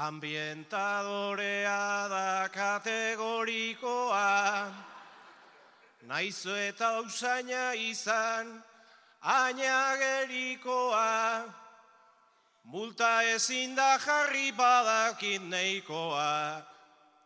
Ambientadorea 0.00 2.08
da 2.08 2.48
kategorikoa, 2.48 4.72
naizu 6.08 6.56
eta 6.56 7.04
usaina 7.04 7.76
izan, 7.76 8.64
ainagerikoa, 9.20 11.44
multa 12.64 13.22
ezin 13.34 13.74
da 13.74 13.98
jarri 13.98 14.52
badakit 14.52 15.42
neikoa, 15.42 16.62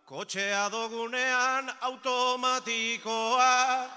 kotxea 0.07 0.71
dogunean 0.71 1.71
automatikoa, 1.81 3.91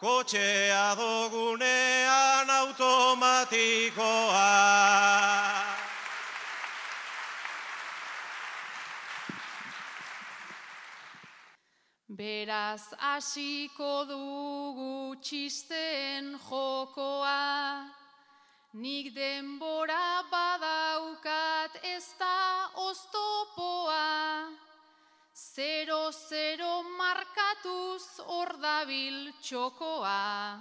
kotxea 0.00 0.96
dogunean 0.96 2.50
automatikoa. 2.50 4.52
Beraz 12.12 12.92
hasiko 12.98 14.04
dugu 14.04 15.16
txisten 15.24 16.36
jokoa, 16.44 18.01
nik 18.72 19.12
denbora 19.14 20.24
badaukat 20.30 21.76
ez 21.84 22.14
da 22.18 22.70
oztopoa. 22.74 24.48
Zero-zero 25.34 26.82
markatuz 26.96 28.20
hor 28.24 28.56
dabil 28.62 29.32
txokoa, 29.42 30.56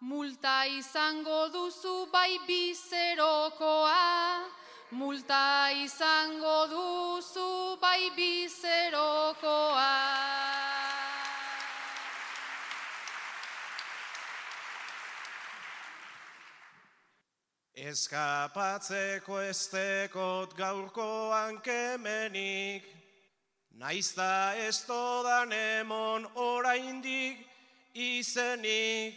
multa 0.00 0.66
izango 0.66 1.48
duzu 1.54 2.06
bai 2.10 2.38
bizerokoa, 2.46 4.42
multa 4.90 5.70
izango 5.84 6.66
duzu 6.66 7.78
bai 7.80 8.10
bizerokoa. 8.16 9.86
Eskapatzeko 17.86 19.36
estekot 19.46 20.56
gaurkoan 20.58 21.60
kemenik, 21.62 22.82
naizta 23.78 24.58
ez 24.58 24.80
todan 24.88 25.52
emon 25.54 26.26
oraindik 26.34 27.38
izenik, 27.94 29.14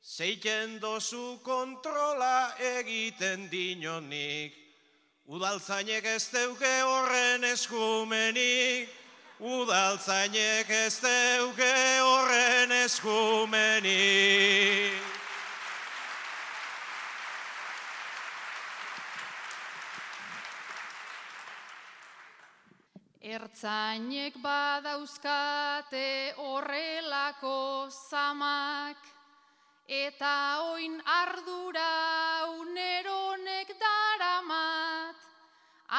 zeiken 0.00 0.80
dozu 0.80 1.36
kontrola 1.44 2.56
egiten 2.78 3.50
dinonik, 3.52 4.56
udaltzainek 5.28 6.04
ez 6.16 6.32
deuke 6.32 6.74
horren 6.80 7.44
eskumenik, 7.44 8.88
udaltzainek 9.36 10.70
ez 10.80 10.96
deuke 11.04 11.76
horren 12.08 12.72
eskumenik. 12.86 14.30
Ertzainek 23.30 24.34
badauzkate 24.42 26.34
horrelako 26.42 27.86
zamak, 27.94 28.98
eta 29.86 30.34
oin 30.72 30.96
ardura 31.14 31.92
uneronek 32.58 33.70
daramat, 33.78 35.14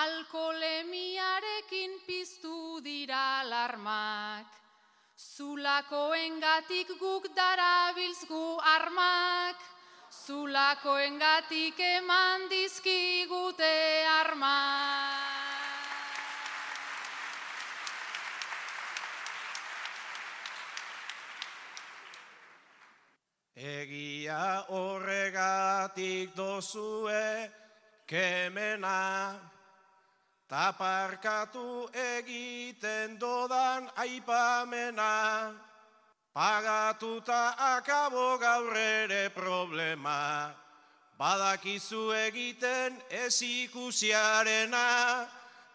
alkolemiarekin 0.02 1.96
piztu 2.04 2.84
dira 2.84 3.40
alarmak. 3.46 4.48
Zulakoengatik 5.16 6.92
guk 7.00 7.32
darabilzgu 7.36 8.60
armak, 8.76 9.56
zulakoengatik 10.26 11.80
eman 11.96 12.50
dizkigute 12.52 13.76
armak. 14.20 15.32
Egia 23.62 24.66
horregatik 26.22 26.36
dozue 26.36 27.50
kemena, 28.08 29.36
taparkatu 30.50 31.90
egiten 31.94 33.20
dodan 33.20 33.90
aipamena, 33.98 35.54
pagatuta 36.36 37.56
akabo 37.58 38.40
gaur 38.40 38.76
ere 38.76 39.30
problema, 39.30 40.54
badakizu 41.18 42.12
egiten 42.12 43.02
ez 43.10 43.42
ikusiarena, 43.42 45.28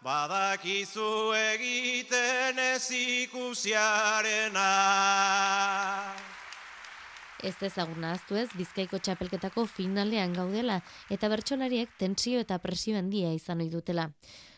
badakizu 0.02 1.32
egiten 1.32 2.58
ez 2.58 2.90
ikusiarena. 2.90 4.66
Ez 7.46 7.54
dezagun 7.60 8.02
ahaztu 8.02 8.34
ez, 8.40 8.48
Bizkaiko 8.58 8.98
txapelketako 8.98 9.68
finalean 9.70 10.32
gaudela 10.34 10.80
eta 11.14 11.28
bertsolariek 11.30 11.92
tentsio 12.00 12.40
eta 12.42 12.56
presio 12.58 12.96
handia 12.98 13.28
izan 13.30 13.60
ohi 13.62 13.68
dutela. 13.70 14.08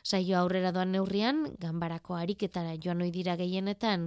Saio 0.02 0.38
aurrera 0.38 0.70
doan 0.72 0.94
neurrian, 0.96 1.42
ganbarako 1.60 2.16
ariketara 2.16 2.78
joan 2.80 3.02
ohi 3.04 3.10
dira 3.12 3.34
gehienetan, 3.36 4.06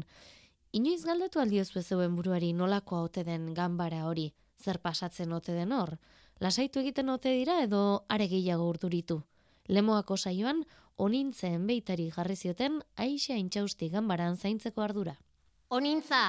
inoiz 0.73 1.03
galdetu 1.05 1.43
aldiozu 1.43 1.83
zeuen 1.83 2.15
buruari 2.17 2.49
nolakoa 2.57 3.03
ote 3.05 3.23
den 3.27 3.51
ganbara 3.53 4.07
hori, 4.07 4.31
zer 4.57 4.79
pasatzen 4.81 5.35
ote 5.37 5.53
den 5.53 5.75
hor, 5.77 5.99
lasaitu 6.39 6.81
egiten 6.81 7.13
ote 7.13 7.35
dira 7.37 7.59
edo 7.61 8.05
are 8.09 8.27
gehiago 8.31 8.65
urduritu. 8.71 9.19
Lemoako 9.69 10.17
saioan, 10.17 10.63
onintzen 10.97 11.67
beitari 11.69 12.09
jarri 12.17 12.35
zioten 12.35 12.81
aixa 12.97 13.37
intxausti 13.37 13.91
ganbaran 13.93 14.41
zaintzeko 14.41 14.81
ardura. 14.81 15.19
Onintza, 15.69 16.23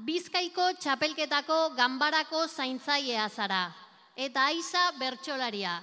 Bizkaiko 0.00 0.64
txapelketako 0.80 1.74
ganbarako 1.76 2.46
zaintzailea 2.48 3.26
zara, 3.28 3.66
eta 4.16 4.46
aiza 4.48 4.84
bertsolaria. 4.96 5.74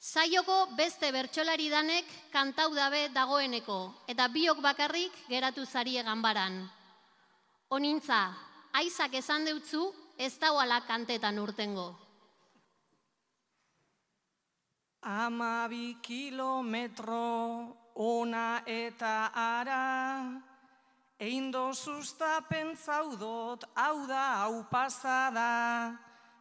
Saioko 0.00 0.70
beste 0.78 1.10
bertsolari 1.12 1.68
danek 1.68 2.06
kantau 2.32 2.70
dabe 2.72 3.10
dagoeneko, 3.12 4.06
eta 4.08 4.28
biok 4.32 4.62
bakarrik 4.64 5.12
geratu 5.28 5.66
zarie 5.66 6.00
ganbaran. 6.02 6.62
Onintza, 7.68 8.22
aizak 8.72 9.18
esan 9.20 9.44
deutzu, 9.44 9.90
ez 10.16 10.38
dauala 10.40 10.80
kantetan 10.88 11.38
urtengo. 11.38 11.90
Amabi 15.02 15.98
kilometro 16.00 17.76
ona 17.96 18.62
eta 18.64 19.28
ara, 19.34 20.49
Ein 21.20 21.50
dozuzta 21.52 22.40
pentsaudot, 22.48 23.66
hau 23.76 24.06
da, 24.08 24.40
hau 24.40 24.62
pasada, 24.70 25.92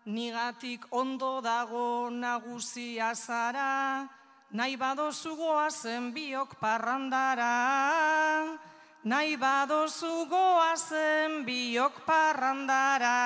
nigatik 0.07 0.85
ondo 0.95 1.41
dago 1.43 2.07
nagusia 2.07 3.11
zara, 3.11 4.07
nahi 4.55 4.77
badozu 4.79 5.35
goazen 5.35 6.13
biok 6.15 6.55
parrandara, 6.63 8.55
nahi 9.03 9.35
badozu 9.35 10.23
goazen 10.31 11.43
biok 11.43 11.99
parrandara. 12.07 13.19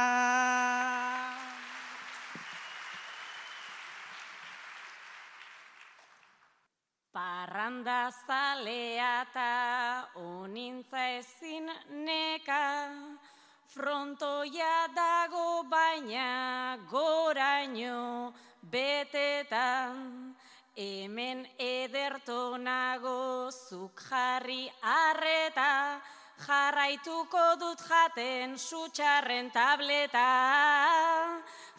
Parranda 7.14 8.10
zalea 8.26 9.10
eta 9.22 9.50
onintza 10.18 11.02
ezin 11.20 11.70
neka, 12.06 12.90
frontoia 13.70 14.88
dago 14.96 15.62
baina 15.70 16.80
goraino 16.90 18.34
betetan, 18.66 20.34
hemen 20.74 21.46
ederto 21.60 22.58
nago 22.58 23.52
zuk 23.52 24.02
jarri 24.10 24.66
arreta, 24.82 26.02
jarraituko 26.44 27.44
dut 27.60 27.80
jaten 27.88 28.58
sutxarren 28.60 29.50
tableta. 29.52 30.28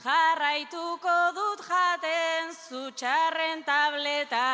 Jarraituko 0.04 1.18
dut 1.36 1.60
jaten 1.68 2.52
zutxarren 2.68 3.64
tableta. 3.64 4.48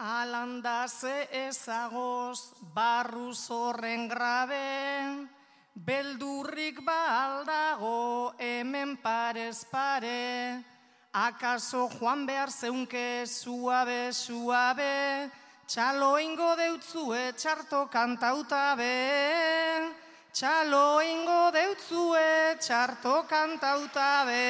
Alanda 0.00 0.88
ze 0.88 1.28
ezagoz 1.30 2.40
barru 2.74 3.34
zorren 3.34 4.08
grabe, 4.08 5.28
beldurrik 5.74 6.80
baldago 6.86 8.32
hemen 8.38 8.96
parez 9.02 9.66
pare, 9.70 10.64
akaso 11.12 11.88
joan 11.98 12.26
behar 12.26 12.50
zeunke 12.50 13.26
suabe, 13.26 14.12
suabe, 14.12 15.30
txalo 15.66 16.18
ingo 16.18 16.54
deutzue 16.56 17.32
txarto 17.34 17.88
kantauta 17.90 18.76
be, 18.78 19.90
txalo 20.32 21.02
ingo 21.02 21.50
deutzue 21.50 22.54
txarto 22.60 23.24
kantauta 23.26 24.24
be. 24.26 24.46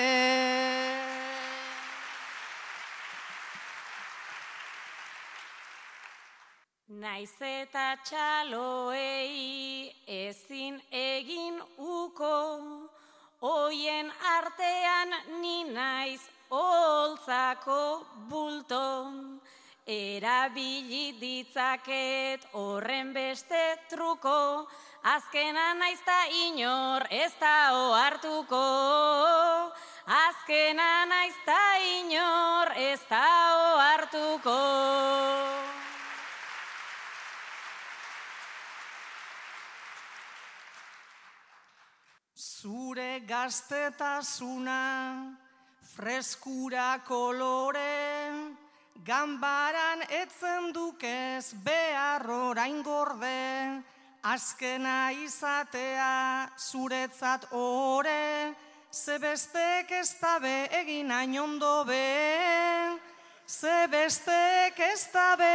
Naiz 7.00 7.32
eta 7.40 7.96
txaloei 8.04 9.88
ezin 10.04 10.76
egin 10.92 11.56
uko, 11.78 12.90
hoien 13.40 14.12
artean 14.36 15.14
ni 15.40 15.64
naiz 15.64 16.20
holtzako 16.50 18.04
bulton, 18.28 19.38
erabili 19.86 21.14
ditzaket 21.20 22.46
horren 22.58 23.12
beste 23.14 23.62
truko, 23.90 24.66
azkena 25.02 25.74
naiz 25.78 26.00
ta 26.06 26.18
inor 26.46 27.06
ez 27.10 27.32
da 27.40 27.54
ohartuko, 27.74 28.64
azkena 30.04 31.06
naiz 31.06 31.38
ta 31.46 31.62
inor 32.02 32.74
ez 32.76 33.00
da 33.08 33.26
ohartuko. 33.70 34.58
Zure 42.34 43.20
gaztetasuna, 43.24 44.80
freskura 46.00 46.96
kolore, 47.04 48.56
ganbaran 49.04 50.00
etzen 50.08 50.72
dukez 50.72 51.52
behar 51.64 52.24
orain 52.24 52.80
gorde, 52.82 53.82
azkena 54.24 55.12
izatea 55.12 56.48
zuretzat 56.56 57.44
ore, 57.52 58.54
zebestek 58.90 59.92
ez 60.00 60.08
dabe 60.22 60.56
egin 60.80 61.12
ondo 61.12 61.84
be, 61.84 62.96
zebestek 63.46 64.80
ez 64.80 65.04
dabe 65.12 65.54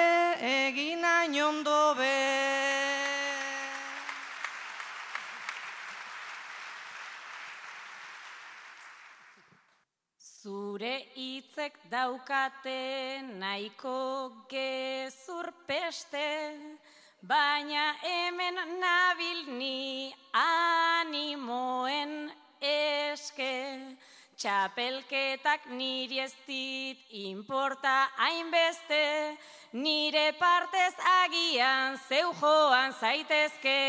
egin 0.54 1.06
ondo 1.42 1.96
be. 1.98 2.85
Zure 10.86 11.02
hitzek 11.16 11.74
daukate 11.90 13.22
nahiko 13.40 14.32
gezur 14.48 15.50
peste, 15.66 16.28
baina 17.24 17.86
hemen 18.04 18.56
nabil 18.82 19.58
ni 19.58 20.14
animoen 20.34 22.30
eske. 22.62 23.98
txapelketak 24.38 25.62
niri 25.72 26.20
ez 26.20 26.34
dit 26.46 27.00
importa 27.10 27.96
hainbeste, 28.20 29.38
nire 29.72 30.36
partez 30.38 30.94
agian 31.24 31.98
zeu 32.10 32.34
joan 32.42 32.94
zaitezke. 33.00 33.82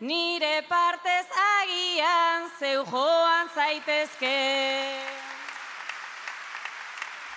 Nire 0.00 0.62
partez 0.68 1.26
agian 1.50 2.50
zeu 2.60 2.84
joan 2.84 3.48
zaitezke. 3.56 5.15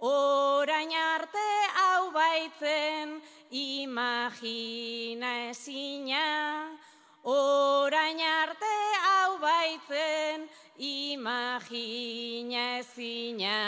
Orain 0.01 0.89
arte 0.89 1.49
hau 1.77 2.11
baitzen 2.17 3.21
imagina 3.51 5.31
ezina. 5.51 6.25
Orain 7.23 7.82
imagina 11.23 12.83
ezina. 12.83 13.59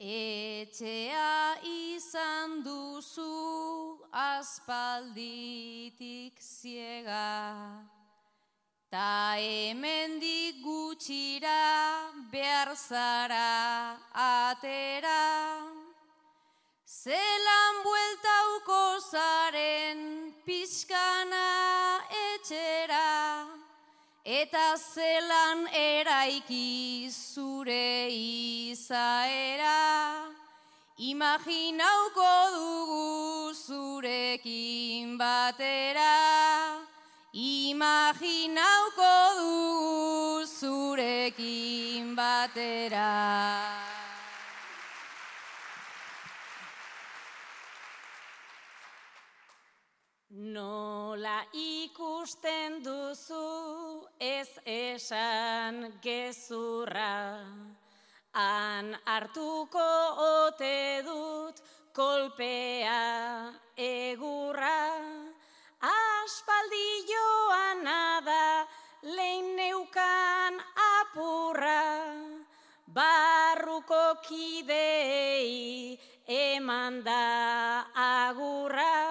Etxea 0.00 1.62
izan 1.62 2.62
duzu 2.66 4.02
aspalditik 4.10 5.14
ziega, 6.42 7.86
ta 8.90 9.36
hemendik 9.38 10.58
gutxira 10.64 12.10
behar 12.32 12.74
zara 12.74 13.94
atera. 14.10 15.49
Zelan 17.00 17.76
bueltauko 17.80 19.00
zaren 19.00 20.00
pixkana 20.44 21.46
etxera, 22.12 23.46
eta 24.20 24.76
zelan 24.76 25.64
eraiki 25.72 27.08
zure 27.08 28.12
izaera. 28.12 29.80
Imaginauko 30.98 32.28
dugu 32.58 33.54
zurekin 33.56 35.16
batera, 35.16 36.12
imaginauko 37.32 39.12
dugu 39.40 40.44
zurekin 40.44 42.12
batera. 42.14 43.79
Nola 50.60 51.40
ikusten 51.56 52.82
duzu 52.84 54.04
ez 54.20 54.50
esan 54.68 55.76
gezurra, 56.04 57.40
han 58.36 58.90
hartuko 59.06 59.86
ote 60.24 61.00
dut 61.06 61.62
kolpea 61.96 63.00
egurra. 63.86 64.82
Aspaldi 65.92 66.88
joan 67.08 67.80
da 68.28 68.44
lehin 69.16 69.56
neukan 69.56 70.60
apurra, 70.92 71.84
barruko 72.98 74.04
kidei 74.28 75.96
eman 76.28 77.02
da 77.08 77.24
agurra. 77.96 79.09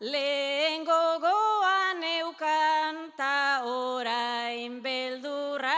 Lehen 0.00 0.84
gogoan 0.86 2.02
eukan 2.06 3.10
ta 3.18 3.66
orain 3.66 4.78
beldurra. 4.80 5.74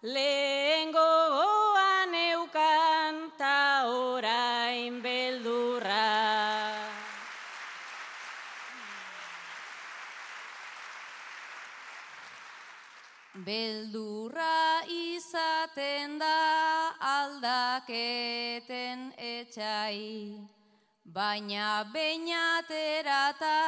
Lehen 0.00 0.92
gogoan 0.92 2.14
eukan 2.14 3.30
ta 3.36 3.84
orain 3.84 5.02
beldurra. 5.04 6.08
Beldurra 13.44 14.80
izaten 14.88 16.16
da 16.16 16.96
aldaketen 17.00 19.12
etxai, 19.18 20.40
baina 21.04 21.84
beinaterata 21.92 23.58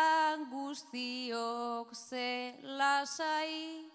guztiok 0.50 1.88
ze 1.94 2.54
lasai. 2.62 3.90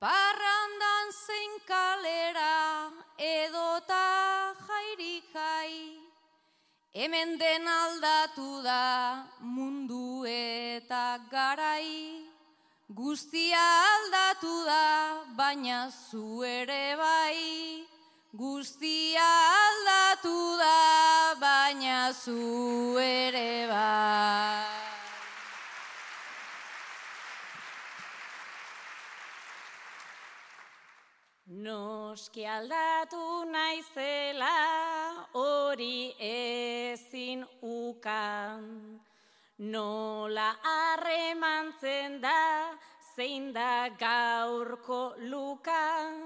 Parrandan 0.00 1.12
zein 1.12 1.52
kalera 1.68 2.88
edota 3.18 4.56
jairik 4.66 5.24
jai, 5.34 6.00
hemen 6.94 7.36
den 7.38 7.68
aldatu 7.68 8.62
da 8.62 9.28
mundu 9.40 10.24
eta 10.24 11.20
garai. 11.30 12.24
Guztia 12.88 13.60
aldatu 13.92 14.64
da, 14.64 15.24
baina 15.36 15.90
zu 15.90 16.42
ere 16.42 16.96
bai. 16.96 17.89
Guztia 18.32 19.26
aldatu 19.26 20.54
da, 20.54 21.34
baina 21.40 22.12
zu 22.14 22.94
ere 23.02 23.66
bai. 23.66 24.70
Noski 31.50 32.46
aldatu 32.46 33.50
naizela 33.50 34.54
hori 35.34 36.14
ezin 36.20 37.42
ukan. 37.60 38.62
Nola 39.58 40.54
harremantzen 40.62 42.20
da 42.22 42.78
zein 43.16 43.52
da 43.52 43.90
gaurko 43.98 45.18
luka. 45.18 46.19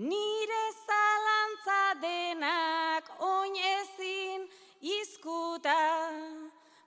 Nire 0.00 0.64
zalantza 0.86 2.00
denak 2.00 3.04
oin 3.20 3.54
ezin 3.54 4.48
izkuta. 4.80 5.76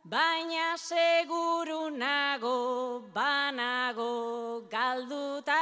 Baina 0.03 0.73
seguru 0.77 1.93
nago, 1.93 3.03
banago 3.13 4.65
galduta. 4.71 5.61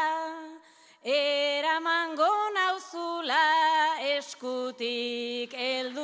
Eramango 1.03 2.31
nauzula 2.55 3.43
eskutik 4.15 5.51
helduta. 5.51 6.00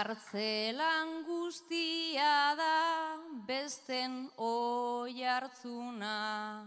Kartzelan 0.00 1.28
guztia 1.28 2.56
da 2.56 3.20
besten 3.44 4.32
oi 4.40 5.12
hartzuna. 5.28 6.64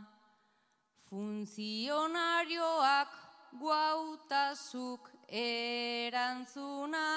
Funtzionarioak 1.10 3.10
guautazuk 3.58 5.10
erantzuna. 5.41 7.10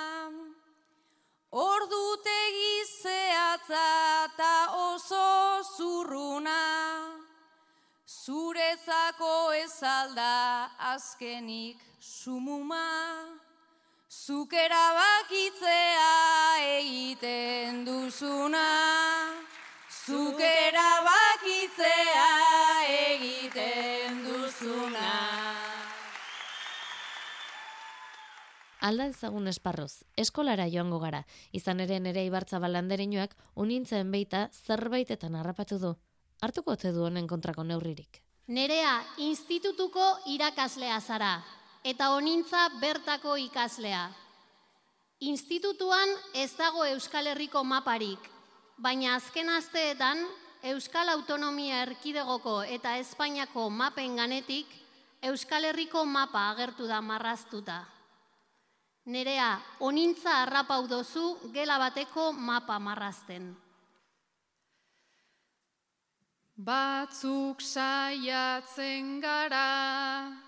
Ordutegi 1.53 2.75
zehatza 3.03 3.85
eta 4.25 4.55
oso 4.89 5.29
zurruna. 5.77 6.63
Zurezako 8.25 9.53
ezalda 9.61 10.33
azkenik 10.97 11.77
sumuma. 12.01 13.46
Zuk 14.17 14.55
erabakitzea 14.57 16.05
egiten 16.79 17.83
duzuna, 17.85 18.63
zuk 19.93 20.41
erabakitzea 20.41 22.23
egiten 22.95 24.23
duzuna. 24.25 25.11
Alda 28.89 29.11
ezagun 29.13 29.53
esparroz, 29.53 29.93
eskolara 30.17 30.65
joango 30.73 31.03
gara, 31.03 31.21
izan 31.53 31.85
ere 31.85 32.01
nere 32.01 32.25
ibartza 32.25 32.63
balandereinoak 32.63 33.37
unintzen 33.67 34.15
beita 34.17 34.47
zerbaitetan 34.65 35.37
harrapatu 35.37 35.79
du. 35.83 35.93
Hartuko 36.41 36.79
ote 36.79 36.95
du 36.97 37.05
honen 37.05 37.29
kontrako 37.29 37.69
neurririk. 37.69 38.23
Nerea 38.49 38.97
institutuko 39.29 40.09
irakaslea 40.33 41.01
zara, 41.01 41.35
eta 41.87 42.11
onintza 42.11 42.67
bertako 42.81 43.37
ikaslea. 43.39 44.09
Institutuan 45.21 46.11
ez 46.35 46.51
dago 46.59 46.85
Euskal 46.85 47.31
Herriko 47.31 47.63
maparik, 47.65 48.19
baina 48.77 49.15
azken 49.15 49.49
asteetan 49.55 50.19
Euskal 50.67 51.09
Autonomia 51.15 51.85
Erkidegoko 51.85 52.63
eta 52.67 52.97
Espainiako 52.99 53.69
mapen 53.71 54.17
ganetik 54.19 54.73
Euskal 55.23 55.69
Herriko 55.71 56.03
mapa 56.05 56.49
agertu 56.51 56.89
da 56.91 56.99
marraztuta. 57.01 57.85
Nerea, 59.07 59.53
onintza 59.79 60.43
harrapau 60.43 60.89
dozu 60.91 61.37
gela 61.55 61.79
bateko 61.79 62.33
mapa 62.33 62.81
marrazten. 62.83 63.55
Batzuk 66.57 67.61
saiatzen 67.63 69.21
gara, 69.21 70.46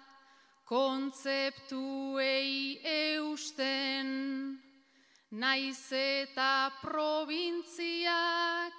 kontzeptuei 0.68 2.52
eusten, 2.84 4.08
naiz 5.30 5.92
eta 5.96 6.70
probintziak 6.82 8.74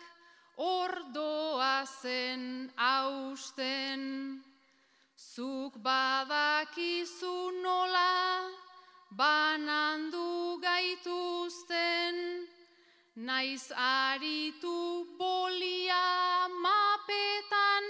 ordoa 0.57 1.85
zen 1.85 2.71
hausten. 2.77 4.03
Zuk 5.17 5.81
badakizu 5.81 7.51
nola, 7.63 8.45
banandu 9.09 10.61
gaituzten, 10.61 12.15
naiz 13.15 13.71
aritu 13.73 15.07
bolia 15.17 16.47
mapetan 16.61 17.83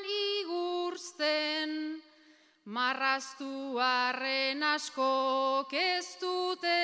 marraztu 2.69 3.79
arren 3.81 4.61
asko 4.61 5.65
ez 5.73 6.05
dute 6.21 6.75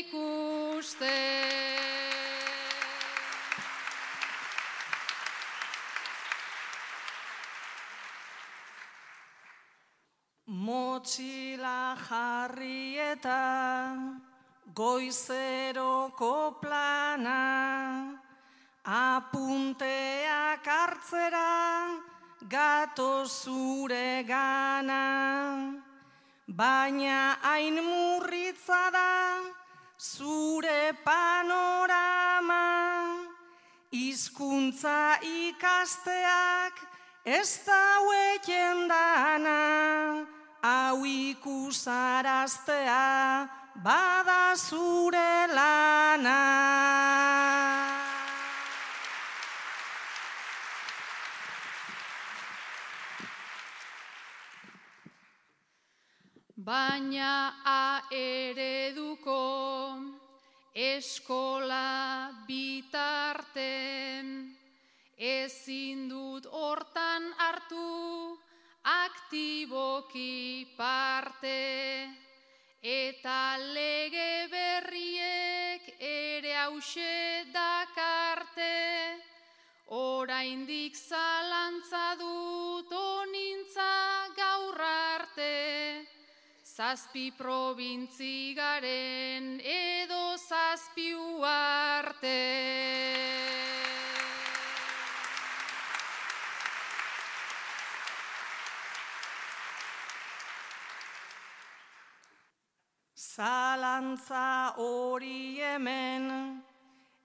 ikusten. 0.00 1.06
Motxila 10.66 11.94
jarri 12.08 12.98
eta 12.98 13.94
goizeroko 14.74 16.58
plana, 16.60 17.40
apunteak 18.82 20.66
hartzera 20.66 22.09
gato 22.50 23.24
zure 23.26 24.24
gana. 24.26 25.80
Baina 26.48 27.36
hain 27.46 27.78
murritza 27.78 28.90
da 28.90 29.38
zure 29.96 30.92
panorama, 31.06 32.64
hizkuntza 33.92 35.20
ikasteak 35.22 36.74
ez 37.24 37.60
daueken 37.66 38.88
dana 38.90 40.26
hau 40.62 41.04
ikusaraztea 41.06 43.48
bada 43.84 44.56
zure 44.56 45.46
lana. 45.54 46.40
Baina 56.70 57.58
a 57.66 58.02
ereduko 58.14 59.38
eskola 60.70 62.30
bitarten 62.46 64.28
ezin 65.30 66.04
dut 66.12 66.46
hortan 66.46 67.26
hartu 67.42 68.38
aktiboki 68.92 70.68
parte. 70.78 71.58
Eta 72.80 73.42
lege 73.74 74.46
berriek 74.54 75.90
ere 75.98 76.54
hause 76.54 77.50
dakarte 77.58 78.78
oraindik 79.90 80.94
zalantza 80.94 82.14
dut 82.22 82.99
zazpi 86.80 87.30
probintzi 87.36 88.54
garen 88.56 89.60
edo 89.60 90.36
zazpi 90.48 91.12
uarte. 91.12 92.40
Zalantza 103.14 104.72
hori 104.80 105.60
hemen 105.60 106.24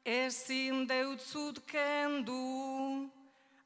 ezin 0.04 0.84
deutzut 0.86 1.63
kendu, 1.65 3.08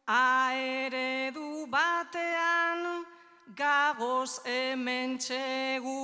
aeredu 0.06 1.66
batean 1.66 2.69
gagoz 3.60 4.40
hemen 4.46 5.18
txegu. 5.20 6.00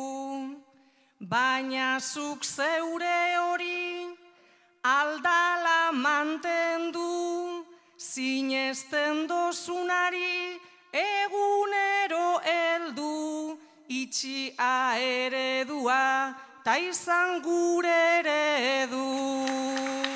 Baina 1.19 1.99
zuk 1.99 2.43
zeure 2.43 3.19
hori 3.39 4.11
aldala 4.85 5.91
mantendu, 6.05 7.63
zinezten 7.97 9.25
dozunari 9.31 10.59
egunero 11.05 12.27
heldu, 12.45 13.57
itxi 14.01 14.53
aeredua, 14.57 16.35
ta 16.65 16.77
izan 16.91 17.41
gure 17.47 17.97
eredu. 18.19 20.14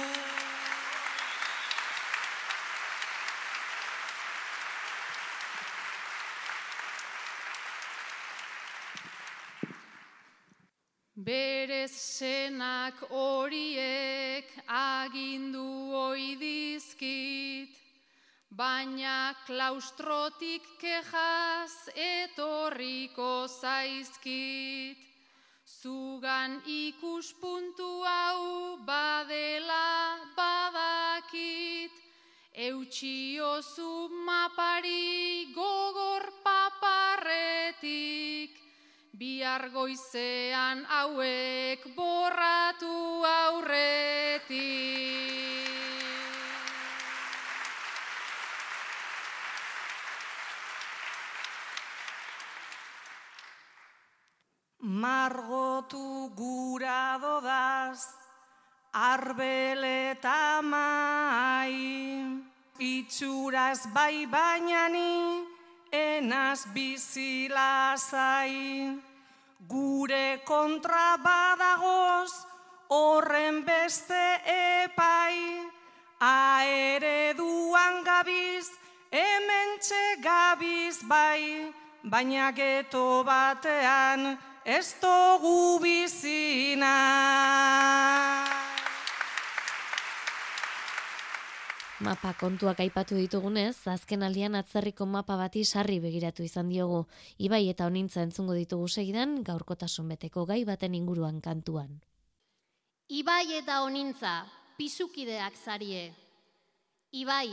Berez 11.30 11.94
senak 11.94 12.98
horiek 13.14 14.50
agindu 14.66 15.94
oidizkit, 15.94 17.70
baina 18.50 19.36
klaustrotik 19.46 20.66
kejaz 20.82 21.94
etorriko 21.94 23.46
zaizkit. 23.46 24.98
Zugan 25.70 26.66
ikuspuntu 26.66 27.92
hau 28.10 28.82
badela 28.90 30.18
badakit, 30.34 31.94
eutxiozu 32.58 34.10
mapari 34.26 35.54
gogor 35.54 36.26
paparretik, 36.42 37.80
Bihar 39.20 39.68
goizean 39.74 40.86
hauek 40.88 41.82
borratu 41.92 43.20
aurretik. 43.28 44.56
Margotu 54.80 56.32
gura 56.40 57.20
dodaz, 57.20 58.00
arbeleta 58.94 60.62
mai, 60.64 61.76
itxuraz 62.80 63.84
bai 63.92 64.24
bainani, 64.32 65.44
enaz 65.92 66.64
bizilazai. 66.72 68.56
Gure 69.68 70.40
kontra 70.46 71.18
badagoz, 71.20 72.32
horren 72.88 73.66
beste 73.66 74.40
epai. 74.48 75.36
Aereduan 76.20 78.04
gabiz, 78.06 78.72
hemen 79.12 79.80
gabiz 80.24 81.04
bai, 81.04 81.74
baina 82.04 82.52
geto 82.52 83.24
batean 83.26 84.38
ez 84.66 84.96
dugu 85.02 85.80
bizina. 85.80 86.96
Mapa 92.00 92.32
kontuak 92.40 92.80
aipatu 92.80 93.18
ditugunez, 93.20 93.76
azken 93.92 94.22
aldian 94.24 94.54
atzerriko 94.56 95.04
mapa 95.04 95.36
bati 95.36 95.66
sarri 95.68 95.98
begiratu 96.00 96.46
izan 96.48 96.70
diogu. 96.72 97.02
Ibai 97.44 97.66
eta 97.68 97.90
honintza 97.90 98.24
entzungo 98.24 98.56
ditugu 98.56 98.88
segidan, 98.88 99.42
gaurkotasun 99.44 100.08
beteko 100.14 100.46
gai 100.48 100.62
baten 100.64 100.96
inguruan 100.96 101.42
kantuan. 101.44 102.00
Ibai 103.12 103.52
eta 103.58 103.82
honintza, 103.84 104.46
pisukideak 104.78 105.60
zarie. 105.60 106.14
Ibai, 107.12 107.52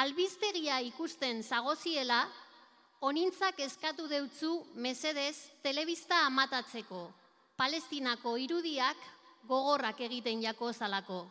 albiztegia 0.00 0.80
ikusten 0.88 1.44
zagoziela, 1.44 2.24
honintzak 3.04 3.60
eskatu 3.60 4.08
deutzu 4.08 4.62
mesedez 4.80 5.36
telebista 5.60 6.24
amatatzeko, 6.24 7.10
palestinako 7.60 8.38
irudiak 8.40 8.96
gogorrak 9.44 10.00
egiten 10.00 10.40
jako 10.40 10.72
zalako. 10.72 11.26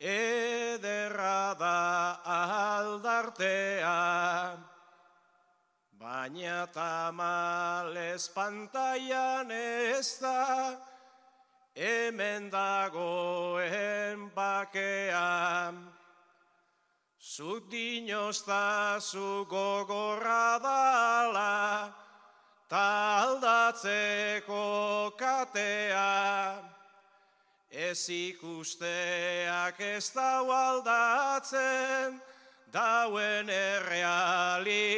ederra 0.00 1.54
da 1.58 2.20
aldartea. 2.24 3.96
Baina 5.98 6.66
tamales 6.70 8.28
pantaian 8.30 9.50
ez 9.50 10.18
da 10.20 10.76
hemen 11.74 12.50
dagoen 12.50 14.30
bakean 14.34 15.98
Zuk 17.18 17.68
dinozta 17.70 18.98
zu 19.00 19.44
gogorra 19.50 20.58
dala, 20.62 21.94
ta 22.68 23.24
aldatzeko 23.24 24.64
katea, 25.16 26.60
ez 27.70 28.08
ikusteak 28.08 29.80
ez 29.80 30.12
dau 30.12 30.50
aldatzen, 30.52 32.20
dauen 32.72 33.48
errealitatea. 33.48 34.88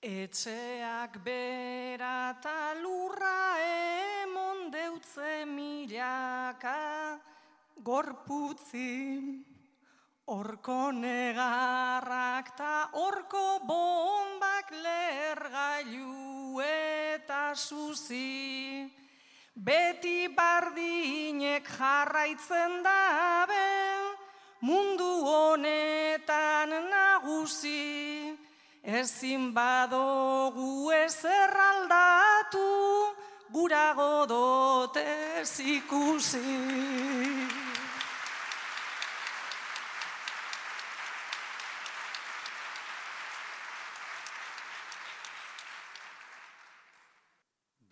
Etxeak 0.00 1.18
bera 1.24 1.57
gorputzi, 7.88 9.16
orko 10.28 10.92
negarrak 10.92 12.52
ta 12.56 12.74
orko 12.92 13.44
bombak 13.64 14.68
lergailu 14.84 16.60
eta 16.60 17.54
suzi. 17.56 18.84
Beti 19.56 20.28
bardinek 20.36 21.64
jarraitzen 21.78 22.82
dabe, 22.84 23.68
mundu 24.60 25.08
honetan 25.32 26.76
nagusi. 26.92 28.36
Ezin 28.84 29.52
badogu 29.56 30.92
ezer 30.92 31.56
aldatu, 31.70 32.68
gura 33.50 33.88
godotez 33.96 35.60
ikusi. 35.76 36.44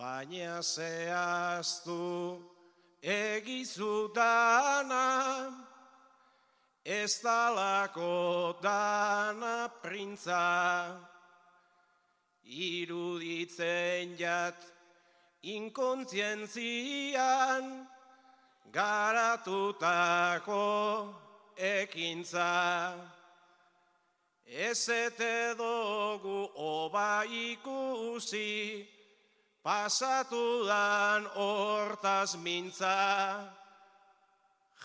Baina 0.06 0.45
zehaztu 0.62 2.42
egizu 3.02 4.14
dana, 4.14 5.50
ez 6.84 7.22
dalako 7.22 8.56
dana 8.62 9.68
printza, 9.82 10.96
iruditzen 12.44 14.16
jat 14.18 14.56
inkontzientzian, 15.42 17.86
garatutako 18.72 20.64
ekintza. 21.56 22.94
Ez 24.46 24.88
ete 24.88 25.54
dugu 25.58 26.50
oba 26.54 27.24
ikusi, 27.26 28.86
pasatu 29.66 30.62
dan 30.70 31.26
hortaz 31.34 32.38
mintza, 32.38 33.50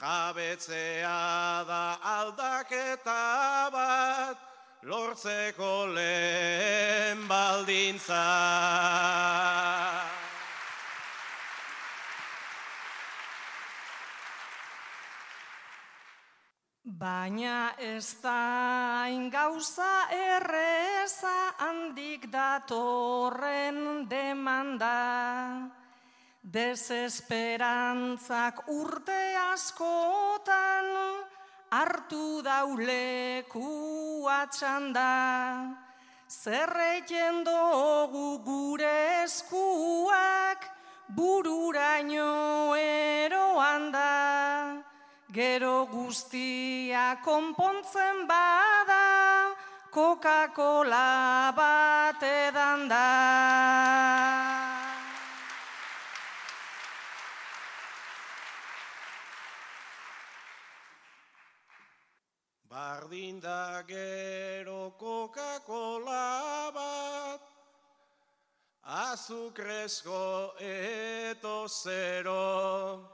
jabetzea 0.02 1.62
da 1.70 2.02
aldaketa 2.02 3.70
bat, 3.70 4.38
lortzeko 4.82 5.86
lehen 5.94 7.28
baldintza. 7.30 8.26
Baina 17.02 17.74
ez 17.82 18.22
da 18.22 19.10
gauza 19.34 20.06
erreza 20.14 21.58
handik 21.58 22.30
datorren 22.30 24.06
demanda. 24.06 25.66
Desesperantzak 26.44 28.70
urte 28.70 29.34
askotan 29.50 30.86
hartu 31.72 32.44
dauleku 32.46 34.28
atxanda. 34.30 35.74
Zerreken 36.30 37.43
dugu 37.43 38.38
gure 38.45 39.24
eskuak 39.24 40.70
bururaino 41.10 42.76
eroan 42.78 43.91
da. 43.91 44.81
Gero 45.32 45.88
guztia 45.88 47.16
konpontzen 47.24 48.28
bada, 48.28 49.56
Coca-Cola 49.90 51.54
bat 51.56 52.20
edan 52.22 52.90
da. 52.90 53.08
Bardin 62.68 63.40
da 63.40 63.84
gero 63.88 64.92
Coca-Cola 65.00 66.72
bat, 66.76 67.42
azukrezko 68.84 70.60
eto 70.60 71.68
zero. 71.70 73.11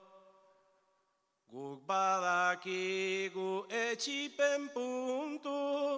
Guk 1.57 1.89
badakigu 1.89 3.65
etxipen 3.65 4.69
puntu, 4.69 5.97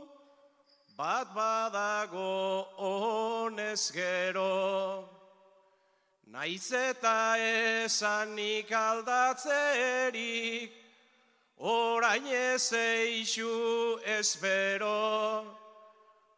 bat 0.95 1.28
badago 1.36 2.64
honez 2.80 3.91
gero. 3.91 5.03
Naiz 6.32 6.72
eta 6.72 7.36
esanik 7.84 8.72
aldatzerik, 8.72 10.72
orain 11.57 12.26
ez 12.26 12.72
eixu 12.72 13.99
espero. 14.18 15.43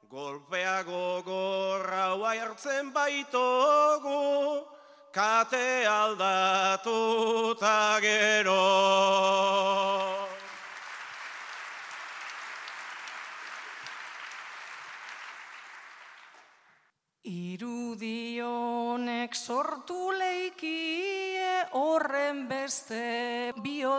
Golpea 0.10 0.82
gogorra 0.82 2.18
hartzen 2.18 2.92
baitogu, 2.92 4.66
kate 5.12 5.86
aldatuta 5.86 8.00
gero. 8.02 9.01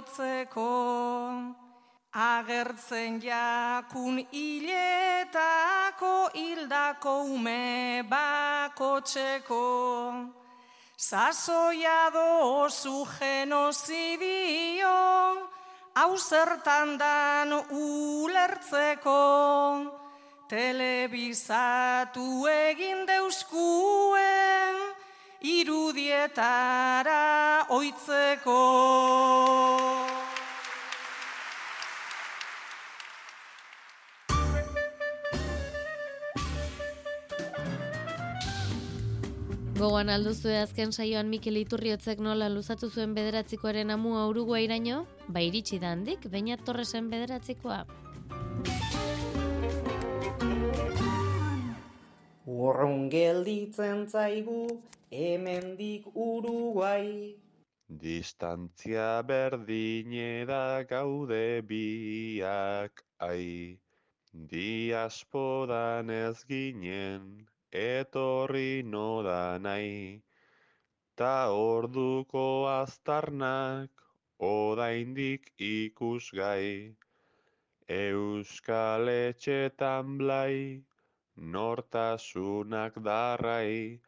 Bihotzeko. 0.02 1.54
Agertzen 2.12 3.22
jakun 3.22 4.26
hiletako 4.30 6.28
hildako 6.34 7.22
ume 7.24 8.02
bakotxeko. 8.08 9.64
Sasoia 10.96 12.10
dozu 12.12 13.06
genozidio, 13.18 14.98
hau 15.94 16.16
zertan 16.18 16.98
dan 16.98 17.52
ulertzeko. 17.70 19.22
Telebizatu 20.48 22.46
egin 22.46 23.06
deuskuen, 23.06 24.51
irudietara 25.42 27.22
oitzeko. 27.74 28.58
Gogoan 39.82 40.12
alduzue 40.14 40.60
azken 40.60 40.92
saioan 40.94 41.26
Mikel 41.26 41.58
Iturriotzek 41.58 42.20
nola 42.22 42.46
luzatu 42.46 42.86
zuen 42.86 43.16
bederatzikoaren 43.16 43.90
amua 43.90 44.28
Uruguairaino, 44.30 45.00
ba 45.26 45.42
iritsi 45.42 45.80
da 45.82 45.90
handik, 45.96 46.28
baina 46.30 46.54
Torresen 46.54 47.10
bederatzikoa. 47.10 47.80
Urrun 52.46 53.08
gelditzen 53.10 54.06
zaigu, 54.06 54.68
hemendik 55.12 56.06
Uruguai. 56.16 57.36
Distantzia 57.86 59.22
berdine 59.22 60.46
da 60.48 60.82
gaude 60.88 61.60
biak, 61.68 63.04
ai. 63.20 63.78
Diasporan 64.32 66.08
ez 66.08 66.44
ginen, 66.48 67.46
etorri 67.70 68.82
noda 68.82 69.58
nahi. 69.60 70.22
Ta 71.14 71.52
orduko 71.52 72.46
aztarnak, 72.72 73.90
odaindik 74.40 75.52
ikusgai. 75.58 76.96
Euskal 77.86 79.12
etxetan 79.12 80.16
blai, 80.16 80.80
nortasunak 81.36 82.96
darrai, 83.04 84.00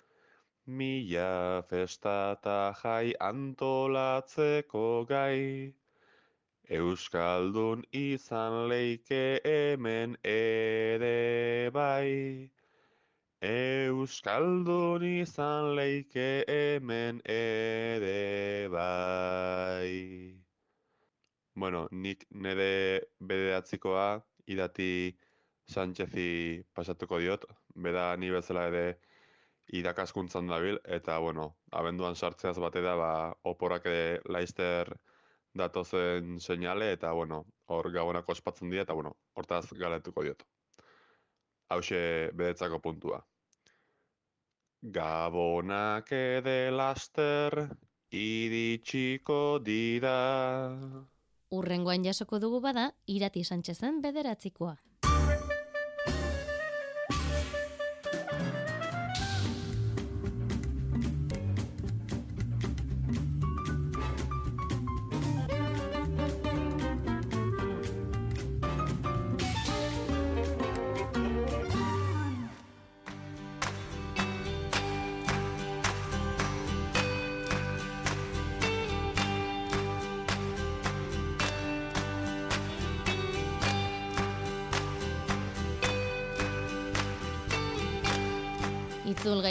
mila 0.66 1.62
festata 1.68 2.74
jai 2.82 3.14
antolatzeko 3.20 5.06
gai. 5.08 5.74
Euskaldun 6.70 7.84
izan 7.92 8.68
leike 8.68 9.40
hemen 9.44 10.16
ere 10.24 11.70
bai. 11.70 12.50
Euskaldun 13.42 15.04
izan 15.04 15.74
leike 15.76 16.44
hemen 16.48 17.20
ere 17.26 18.68
bai. 18.72 20.40
Bueno, 21.54 21.86
nik 21.92 22.24
nire 22.30 23.02
bederatzikoa 23.20 24.22
idati 24.46 25.14
Sánchezi 25.64 26.64
pasatuko 26.74 27.18
diot, 27.20 27.44
beda 27.76 28.16
ni 28.16 28.30
bezala 28.30 28.66
ere 28.68 28.98
irakaskuntzan 29.72 30.46
dabil, 30.48 30.78
eta 30.84 31.18
bueno, 31.18 31.56
abenduan 31.72 32.16
sartzeaz 32.16 32.58
bate 32.58 32.82
da, 32.84 32.94
ba, 32.96 33.10
oporak 33.42 33.88
laister 34.28 34.90
datozen 35.54 36.40
seinale, 36.40 36.92
eta 36.92 37.12
bueno, 37.12 37.44
hor 37.66 37.90
gabonak 37.92 38.28
ospatzen 38.28 38.70
dira, 38.70 38.82
eta 38.82 38.94
bueno, 38.94 39.16
hortaz 39.34 39.66
galetuko 39.72 40.22
diot. 40.22 40.44
Hauxe 41.70 42.30
bedetzako 42.34 42.80
puntua. 42.80 43.22
Gabonak 44.82 46.12
ede 46.12 46.70
laster, 46.70 47.68
iritsiko 48.12 49.58
dira. 49.64 50.18
Urrengoan 51.54 52.04
jasoko 52.04 52.38
dugu 52.38 52.60
bada, 52.60 52.90
irati 53.06 53.44
Sánchezen 53.44 54.02
bederatzikoa. 54.02 54.76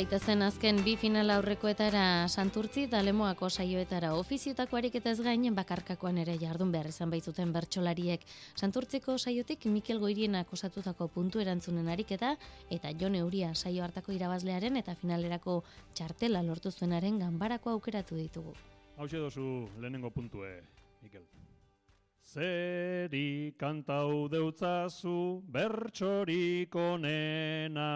Gaitezen 0.03 0.41
azken 0.43 0.81
bi 0.83 0.97
final 0.99 1.29
aurrekoetara 1.31 2.27
Santurtzi 2.27 2.81
eta 2.89 2.99
Lemoako 3.05 3.47
saioetara 3.47 4.09
ofiziotako 4.19 4.75
ariketaz 4.75 5.13
gain 5.23 5.55
bakarkakoan 5.55 6.17
ere 6.19 6.35
jardun 6.41 6.73
behar 6.73 6.89
izan 6.89 7.09
baitzuten 7.13 7.53
bertsolariek. 7.55 8.25
Santurtziko 8.59 9.15
saiotik 9.17 9.63
Mikel 9.71 10.01
Goirienak 10.03 10.51
osatutako 10.51 11.07
puntu 11.07 11.39
erantzunen 11.39 11.87
ariketa 11.87 12.35
eta 12.69 12.91
Jon 12.99 13.15
Euria 13.15 13.53
saio 13.55 13.83
hartako 13.85 14.11
irabazlearen 14.11 14.75
eta 14.75 14.95
finalerako 14.99 15.61
txartela 15.95 16.43
lortu 16.43 16.71
zuenaren 16.71 17.19
ganbarako 17.23 17.69
aukeratu 17.77 18.19
ditugu. 18.19 18.57
Hau 18.97 19.07
dozu 19.07 19.69
lehenengo 19.79 20.11
puntue, 20.11 20.63
Mikel. 21.01 21.23
Zeri 22.19 23.53
kantau 23.57 24.27
deutzazu 24.27 25.43
bertsorik 25.47 26.75
onena. 26.75 27.93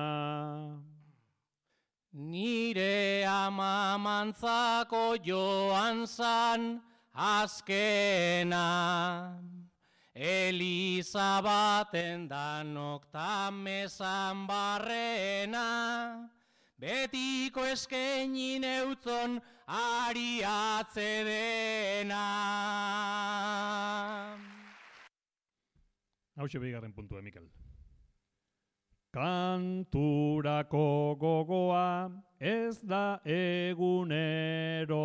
Nire 2.17 3.23
ama 3.29 3.95
mantzako 4.01 5.21
joan 5.21 6.07
zan 6.07 6.81
azkena. 7.13 8.65
Eliza 10.15 11.41
baten 11.45 12.27
danok 12.27 13.05
tamezan 13.13 14.47
barrena. 14.47 16.29
Betiko 16.79 17.61
eskenin 17.69 18.63
eutzon 18.63 19.37
ari 19.67 20.41
atzedena. 20.41 22.25
Hau 26.37 26.47
bigarren 26.49 26.93
puntua, 26.93 27.21
Mikel. 27.21 27.45
Kanturako 29.17 31.17
gogoa 31.17 32.05
ez 32.39 32.77
da 32.85 33.17
egunero. 33.25 34.97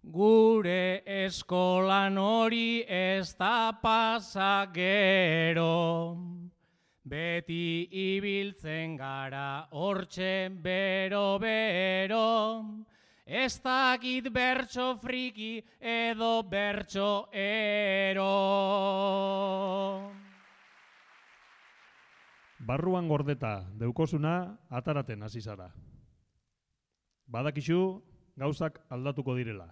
Gure 0.00 1.02
eskolan 1.04 2.16
hori 2.16 2.86
ez 2.88 3.36
da 3.36 3.76
pasagero. 3.82 5.68
Beti 7.04 7.84
ibiltzen 7.92 8.96
gara 8.96 9.68
hortxe 9.70 10.48
bero-bero. 10.64 12.24
Ez 13.26 13.60
dakit 13.60 14.32
bertso 14.32 14.96
friki 15.04 15.60
edo 15.80 16.42
bertso 16.48 17.28
ero. 17.30 18.32
Barruan 22.64 23.08
gordeta 23.08 23.66
deukosuna 23.76 24.56
ataraten 24.72 25.22
hasi 25.22 25.42
zara. 25.44 25.66
Badakizu 27.28 28.00
gauzak 28.40 28.78
aldatuko 28.88 29.34
direla. 29.36 29.66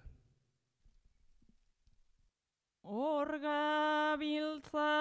Hor 2.83 3.39
gabiltza 3.41 4.91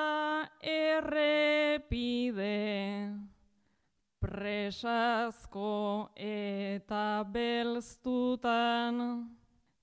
errepide, 0.72 2.48
presazko 4.24 6.08
eta 6.16 7.26
belztutan, 7.34 9.02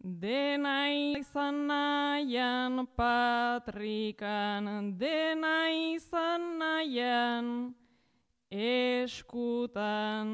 dena 0.01 0.79
izan 1.19 1.67
nahian 1.67 2.87
patrikan, 2.97 4.95
dena 4.97 5.57
izan 5.93 6.57
nahian 6.57 7.53
eskutan. 8.51 10.29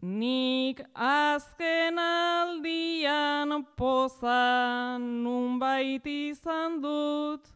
nik 0.00 0.80
azken 0.94 1.98
aldian 1.98 3.66
poza 3.76 4.98
nunbait 4.98 6.06
izan 6.06 6.80
dut 6.80 7.48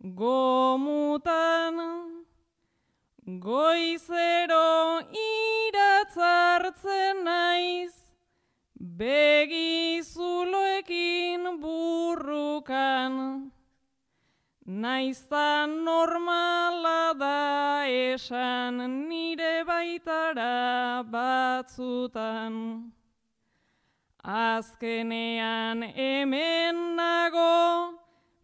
gomutan. 0.00 2.13
Goizero 3.24 5.00
iratzartzen 5.16 7.24
naiz, 7.24 7.96
begizuloekin 8.76 11.56
burrukan, 11.62 13.48
naiztan 14.66 15.84
normala 15.86 17.14
da 17.16 17.86
esan 17.88 19.08
nire 19.08 19.64
baitara 19.64 21.02
batzutan. 21.08 22.92
Azkenean 24.22 25.82
hemen 25.96 26.96
nago, 26.96 27.94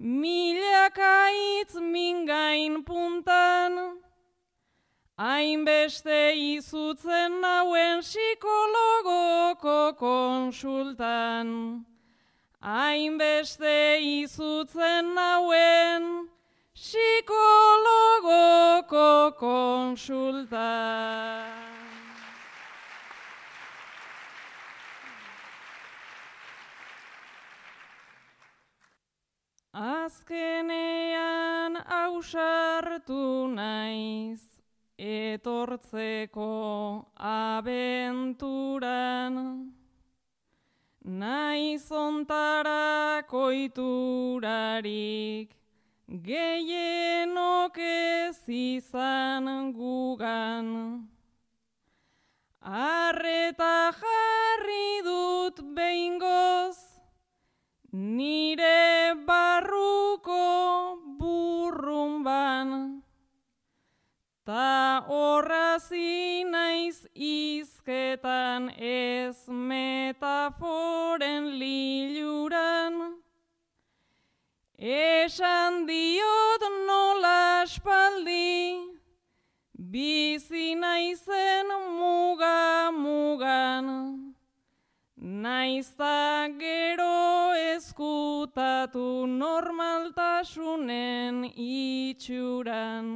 milakaitz 0.01 1.75
mingain 1.77 2.83
puntan, 2.83 4.00
Hainbeste 5.21 6.33
izutzen 6.33 7.43
nauen 7.43 8.01
psikologoko 8.01 9.93
konsultan. 10.01 11.85
Hainbeste 12.65 14.01
izutzen 14.01 15.13
nauen 15.15 16.31
psikologoko 16.73 17.37
konsultan. 19.37 20.57
Azkenean 29.75 31.77
ausartu 31.77 33.49
naiz, 33.53 34.50
etortzeko 35.01 36.53
abenturan, 37.17 39.35
naiz 41.01 41.89
ontarako 41.91 43.49
iturarik, 43.65 45.57
gehienok 46.29 47.81
ez 47.81 48.45
izan 48.45 49.73
gugan. 49.73 51.09
Arreta 52.61 53.97
jarri 53.97 55.01
dut 55.03 55.65
behingoz, 55.73 56.77
nire 57.93 59.15
barruko 59.25 61.00
ta 64.51 65.07
horrazi 65.07 66.43
naiz 66.53 66.99
izketan 67.15 68.63
ez 68.93 69.39
metaforen 69.69 71.45
liluran. 71.61 72.95
Esan 74.77 75.87
diot 75.91 76.63
nola 76.89 77.63
espaldi, 77.63 78.57
bizi 79.93 80.75
naizen 80.75 81.69
muga 82.01 82.91
mugan. 83.03 83.87
Naizta 85.47 86.49
gero 86.65 87.55
ezkutatu 87.71 89.07
normaltasunen 89.45 91.37
itxuran. 91.69 93.07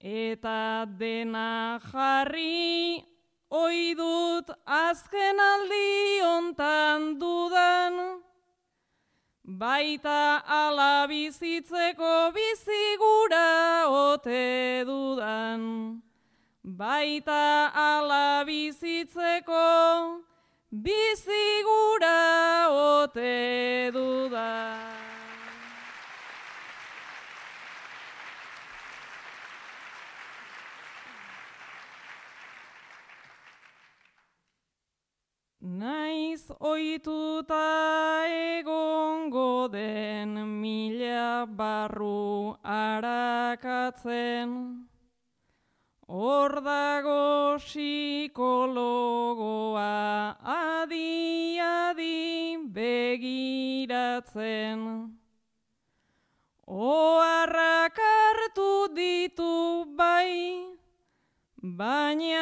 Eta 0.00 0.86
dena 0.86 1.80
jarri 1.82 3.02
oi 3.50 3.94
dut 3.98 4.46
azken 4.64 5.40
aldi 5.40 6.22
ontan 6.22 7.18
dudan, 7.18 8.22
baita 9.42 10.42
ala 10.46 11.08
bizitzeko 11.08 12.30
bizigura 12.30 13.90
ote 13.90 14.84
dudan. 14.86 16.00
Baita 16.62 17.72
ala 17.74 18.44
bizitzeko 18.46 20.22
bizigura 20.70 22.68
ote 22.70 23.90
dudan. 23.90 24.97
Naiz 35.78 36.42
oituta 36.58 38.26
egongo 38.26 39.70
den 39.70 40.32
mila 40.60 41.46
barru 41.46 42.58
arakatzen, 42.76 44.50
hor 46.08 46.52
dago 46.66 47.58
psikologoa 47.62 47.94
adi 50.56 51.60
adi 51.62 52.58
begiratzen. 52.78 54.26
Oarrak 56.66 57.96
hartu 58.08 58.72
ditu 58.98 59.54
bai, 59.94 60.34
baina 61.62 62.37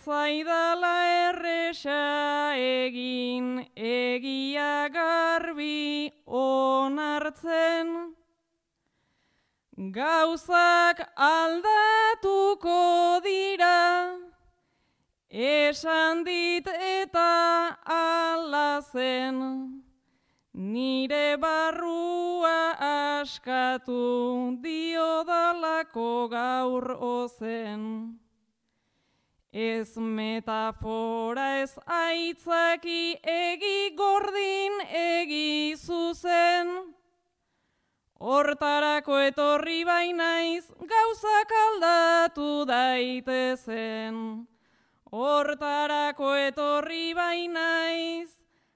etzaidala 0.00 1.28
erresa 1.28 2.54
egin 2.56 3.66
egia 3.76 4.88
garbi 4.88 6.10
onartzen. 6.26 8.14
Gauzak 9.76 11.04
aldatuko 11.16 13.20
dira, 13.24 14.16
esan 15.28 16.24
dit 16.24 16.66
eta 16.66 17.76
alazen. 17.84 19.84
Nire 20.54 21.36
barrua 21.36 22.76
askatu 23.20 24.56
diodalako 24.62 26.28
gaur 26.28 26.96
ozen. 27.00 28.19
Ez 29.52 29.96
metafora 29.96 31.58
ez 31.58 31.74
aitzaki 31.84 33.18
egi 33.26 33.94
gordin 33.98 34.80
egi 34.94 35.74
zuzen. 35.74 36.94
Hortarako 38.20 39.18
etorri 39.18 39.82
bainaiz 39.84 40.70
gauzak 40.78 41.50
aldatu 41.66 42.64
daitezen. 42.64 44.46
Hortarako 45.10 46.34
etorri 46.46 47.14
bainaiz 47.14 48.30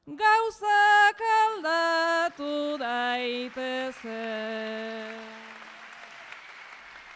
gauzak 0.06 1.20
aldatu 1.38 2.78
daitezen. 2.82 4.04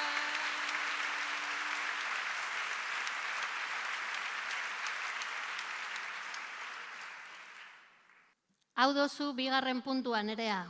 Hau 8.84 8.92
dozu 8.92 9.32
bigarren 9.32 9.80
puntuan 9.80 10.28
nerea. 10.28 10.66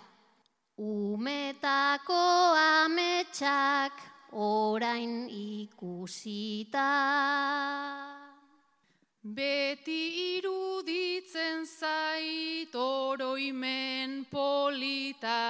Umetako 0.77 2.53
ametsak 2.53 3.97
orain 4.37 5.25
ikusita. 5.33 6.91
Beti 9.25 10.37
iruditzen 10.37 11.65
zait 11.65 12.75
oroimen 12.77 14.29
polita, 14.29 15.41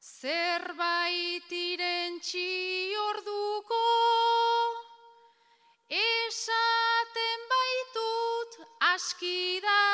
Zerbait 0.00 1.50
irentxi 1.50 2.94
orduko, 2.98 3.86
esaten 5.88 7.40
baitut 7.54 8.58
aski 8.94 9.60
da, 9.62 9.86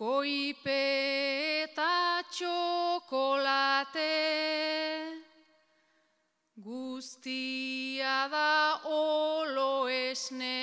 koipe 0.00 0.80
eta 1.60 2.24
txokolate, 2.32 4.04
guztia 6.56 8.14
da 8.32 8.80
olo 8.88 9.92
esne, 9.92 10.56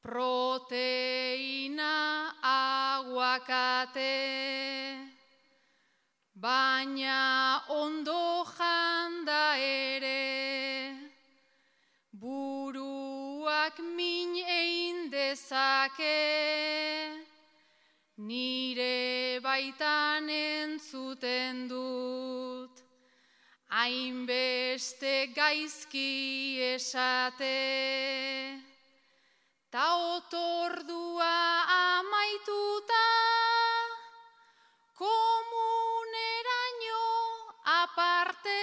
proteina 0.00 1.92
aguakate, 2.40 4.16
baina 6.32 7.60
ondo 7.68 7.99
nire 18.30 19.42
baitan 19.42 20.30
entzuten 20.30 21.66
dut, 21.66 22.78
hainbeste 23.74 25.34
gaizki 25.34 26.62
esate, 26.68 27.58
ta 29.74 29.86
otordua 30.14 31.34
amaituta, 31.98 33.06
komuneraino 35.02 37.02
aparte, 37.82 38.62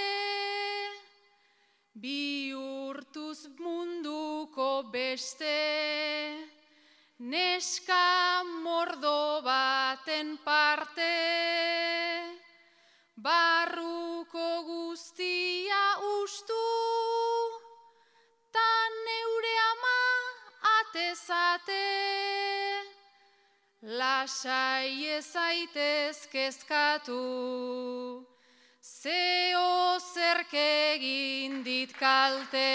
bihurtuz 2.05 3.39
munduko 3.59 4.69
beste, 4.95 5.57
neska 7.19 8.43
mordo 8.63 9.41
baten 9.41 10.37
parte, 10.45 11.13
barruko 13.17 14.63
guztia 14.63 15.97
ustu, 16.21 16.61
ta 18.53 18.69
neure 19.05 19.55
ama 19.71 19.99
atezate, 20.77 21.87
lasai 23.81 25.17
ezaitez 25.17 26.27
kezkatu, 26.29 27.21
zeo 28.81 29.97
zerkegin 30.13 31.63
dit 31.63 31.97
kalte. 31.97 32.67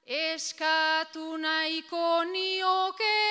eskatu 0.05 1.37
nahiko 1.37 2.23
nioke, 2.31 3.21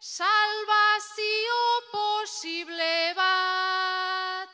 salvazio 0.00 1.62
posible 1.92 3.14
bat, 3.16 4.52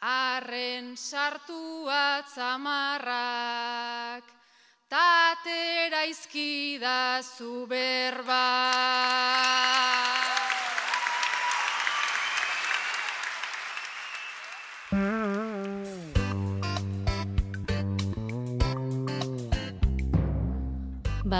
arren 0.00 0.96
sartu 0.96 1.88
atzamarrak, 1.90 3.04
tatera 4.88 6.04
izkida 6.06 7.22
zu 7.22 7.66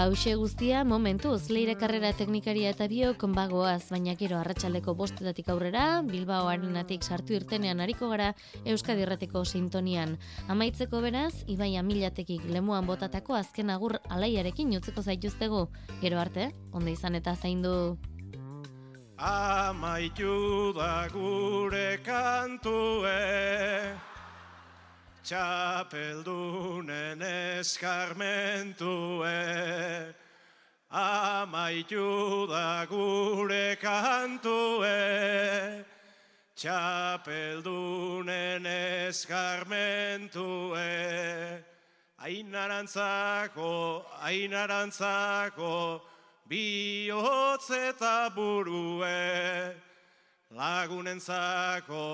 hause 0.05 0.35
guztia, 0.37 0.83
momentuz, 0.85 1.49
leire 1.49 1.73
karrera 1.81 2.11
teknikaria 2.13 2.69
eta 2.75 2.85
biok 2.85 3.23
bagoaz, 3.33 3.89
baina 3.89 4.13
gero 4.19 4.37
arratsaldeko 4.37 4.93
bostetatik 4.93 5.49
aurrera, 5.49 6.03
Bilbao 6.05 6.45
arenatik 6.51 7.01
sartu 7.01 7.33
irtenean 7.33 7.81
hariko 7.81 8.09
gara 8.11 8.35
Euskadi 8.65 9.01
Errateko 9.01 9.41
sintonian. 9.45 10.17
Amaitzeko 10.47 11.01
beraz, 11.01 11.33
Ibai 11.47 11.71
Amilatekik 11.81 12.45
lemuan 12.53 12.85
botatako 12.85 13.33
azken 13.33 13.73
agur 13.73 13.97
alaiarekin 14.09 14.77
utzeko 14.77 15.01
zaituztegu. 15.01 15.65
Gero 16.01 16.21
arte, 16.21 16.51
onde 16.71 16.93
izan 16.93 17.15
eta 17.17 17.33
zaindu. 17.33 17.97
Amaitu 19.17 20.73
da 20.77 21.07
gure 21.09 21.97
kantue, 22.05 23.17
txapeldunen 25.25 27.17
eskarmentue. 27.57 29.41
Amaitu 30.91 32.47
da 32.47 32.85
gure 32.85 33.75
kantue, 33.81 35.85
txapeldunen 36.55 38.65
eskarmentue. 38.69 40.93
Ainarantzako, 42.25 44.05
ainarantzako, 44.21 46.01
bihotz 46.47 47.69
eta 47.73 48.29
burue, 48.33 49.75
lagunentzako, 50.53 52.05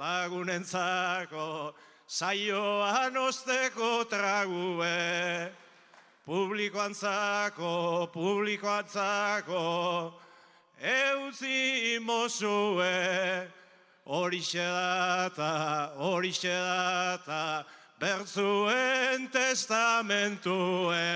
lagunentzako, 0.00 1.74
saioan 2.10 3.14
osteko 3.16 4.02
trague, 4.10 5.52
publikoantzako, 6.26 8.10
publikoantzako, 8.10 9.62
eutzi 10.82 12.00
mozue, 12.02 13.46
horixe 14.10 14.58
data, 14.58 15.92
horixe 16.02 16.50
data, 16.50 17.64
bertzuen 18.00 19.30
testamentue. 19.30 21.06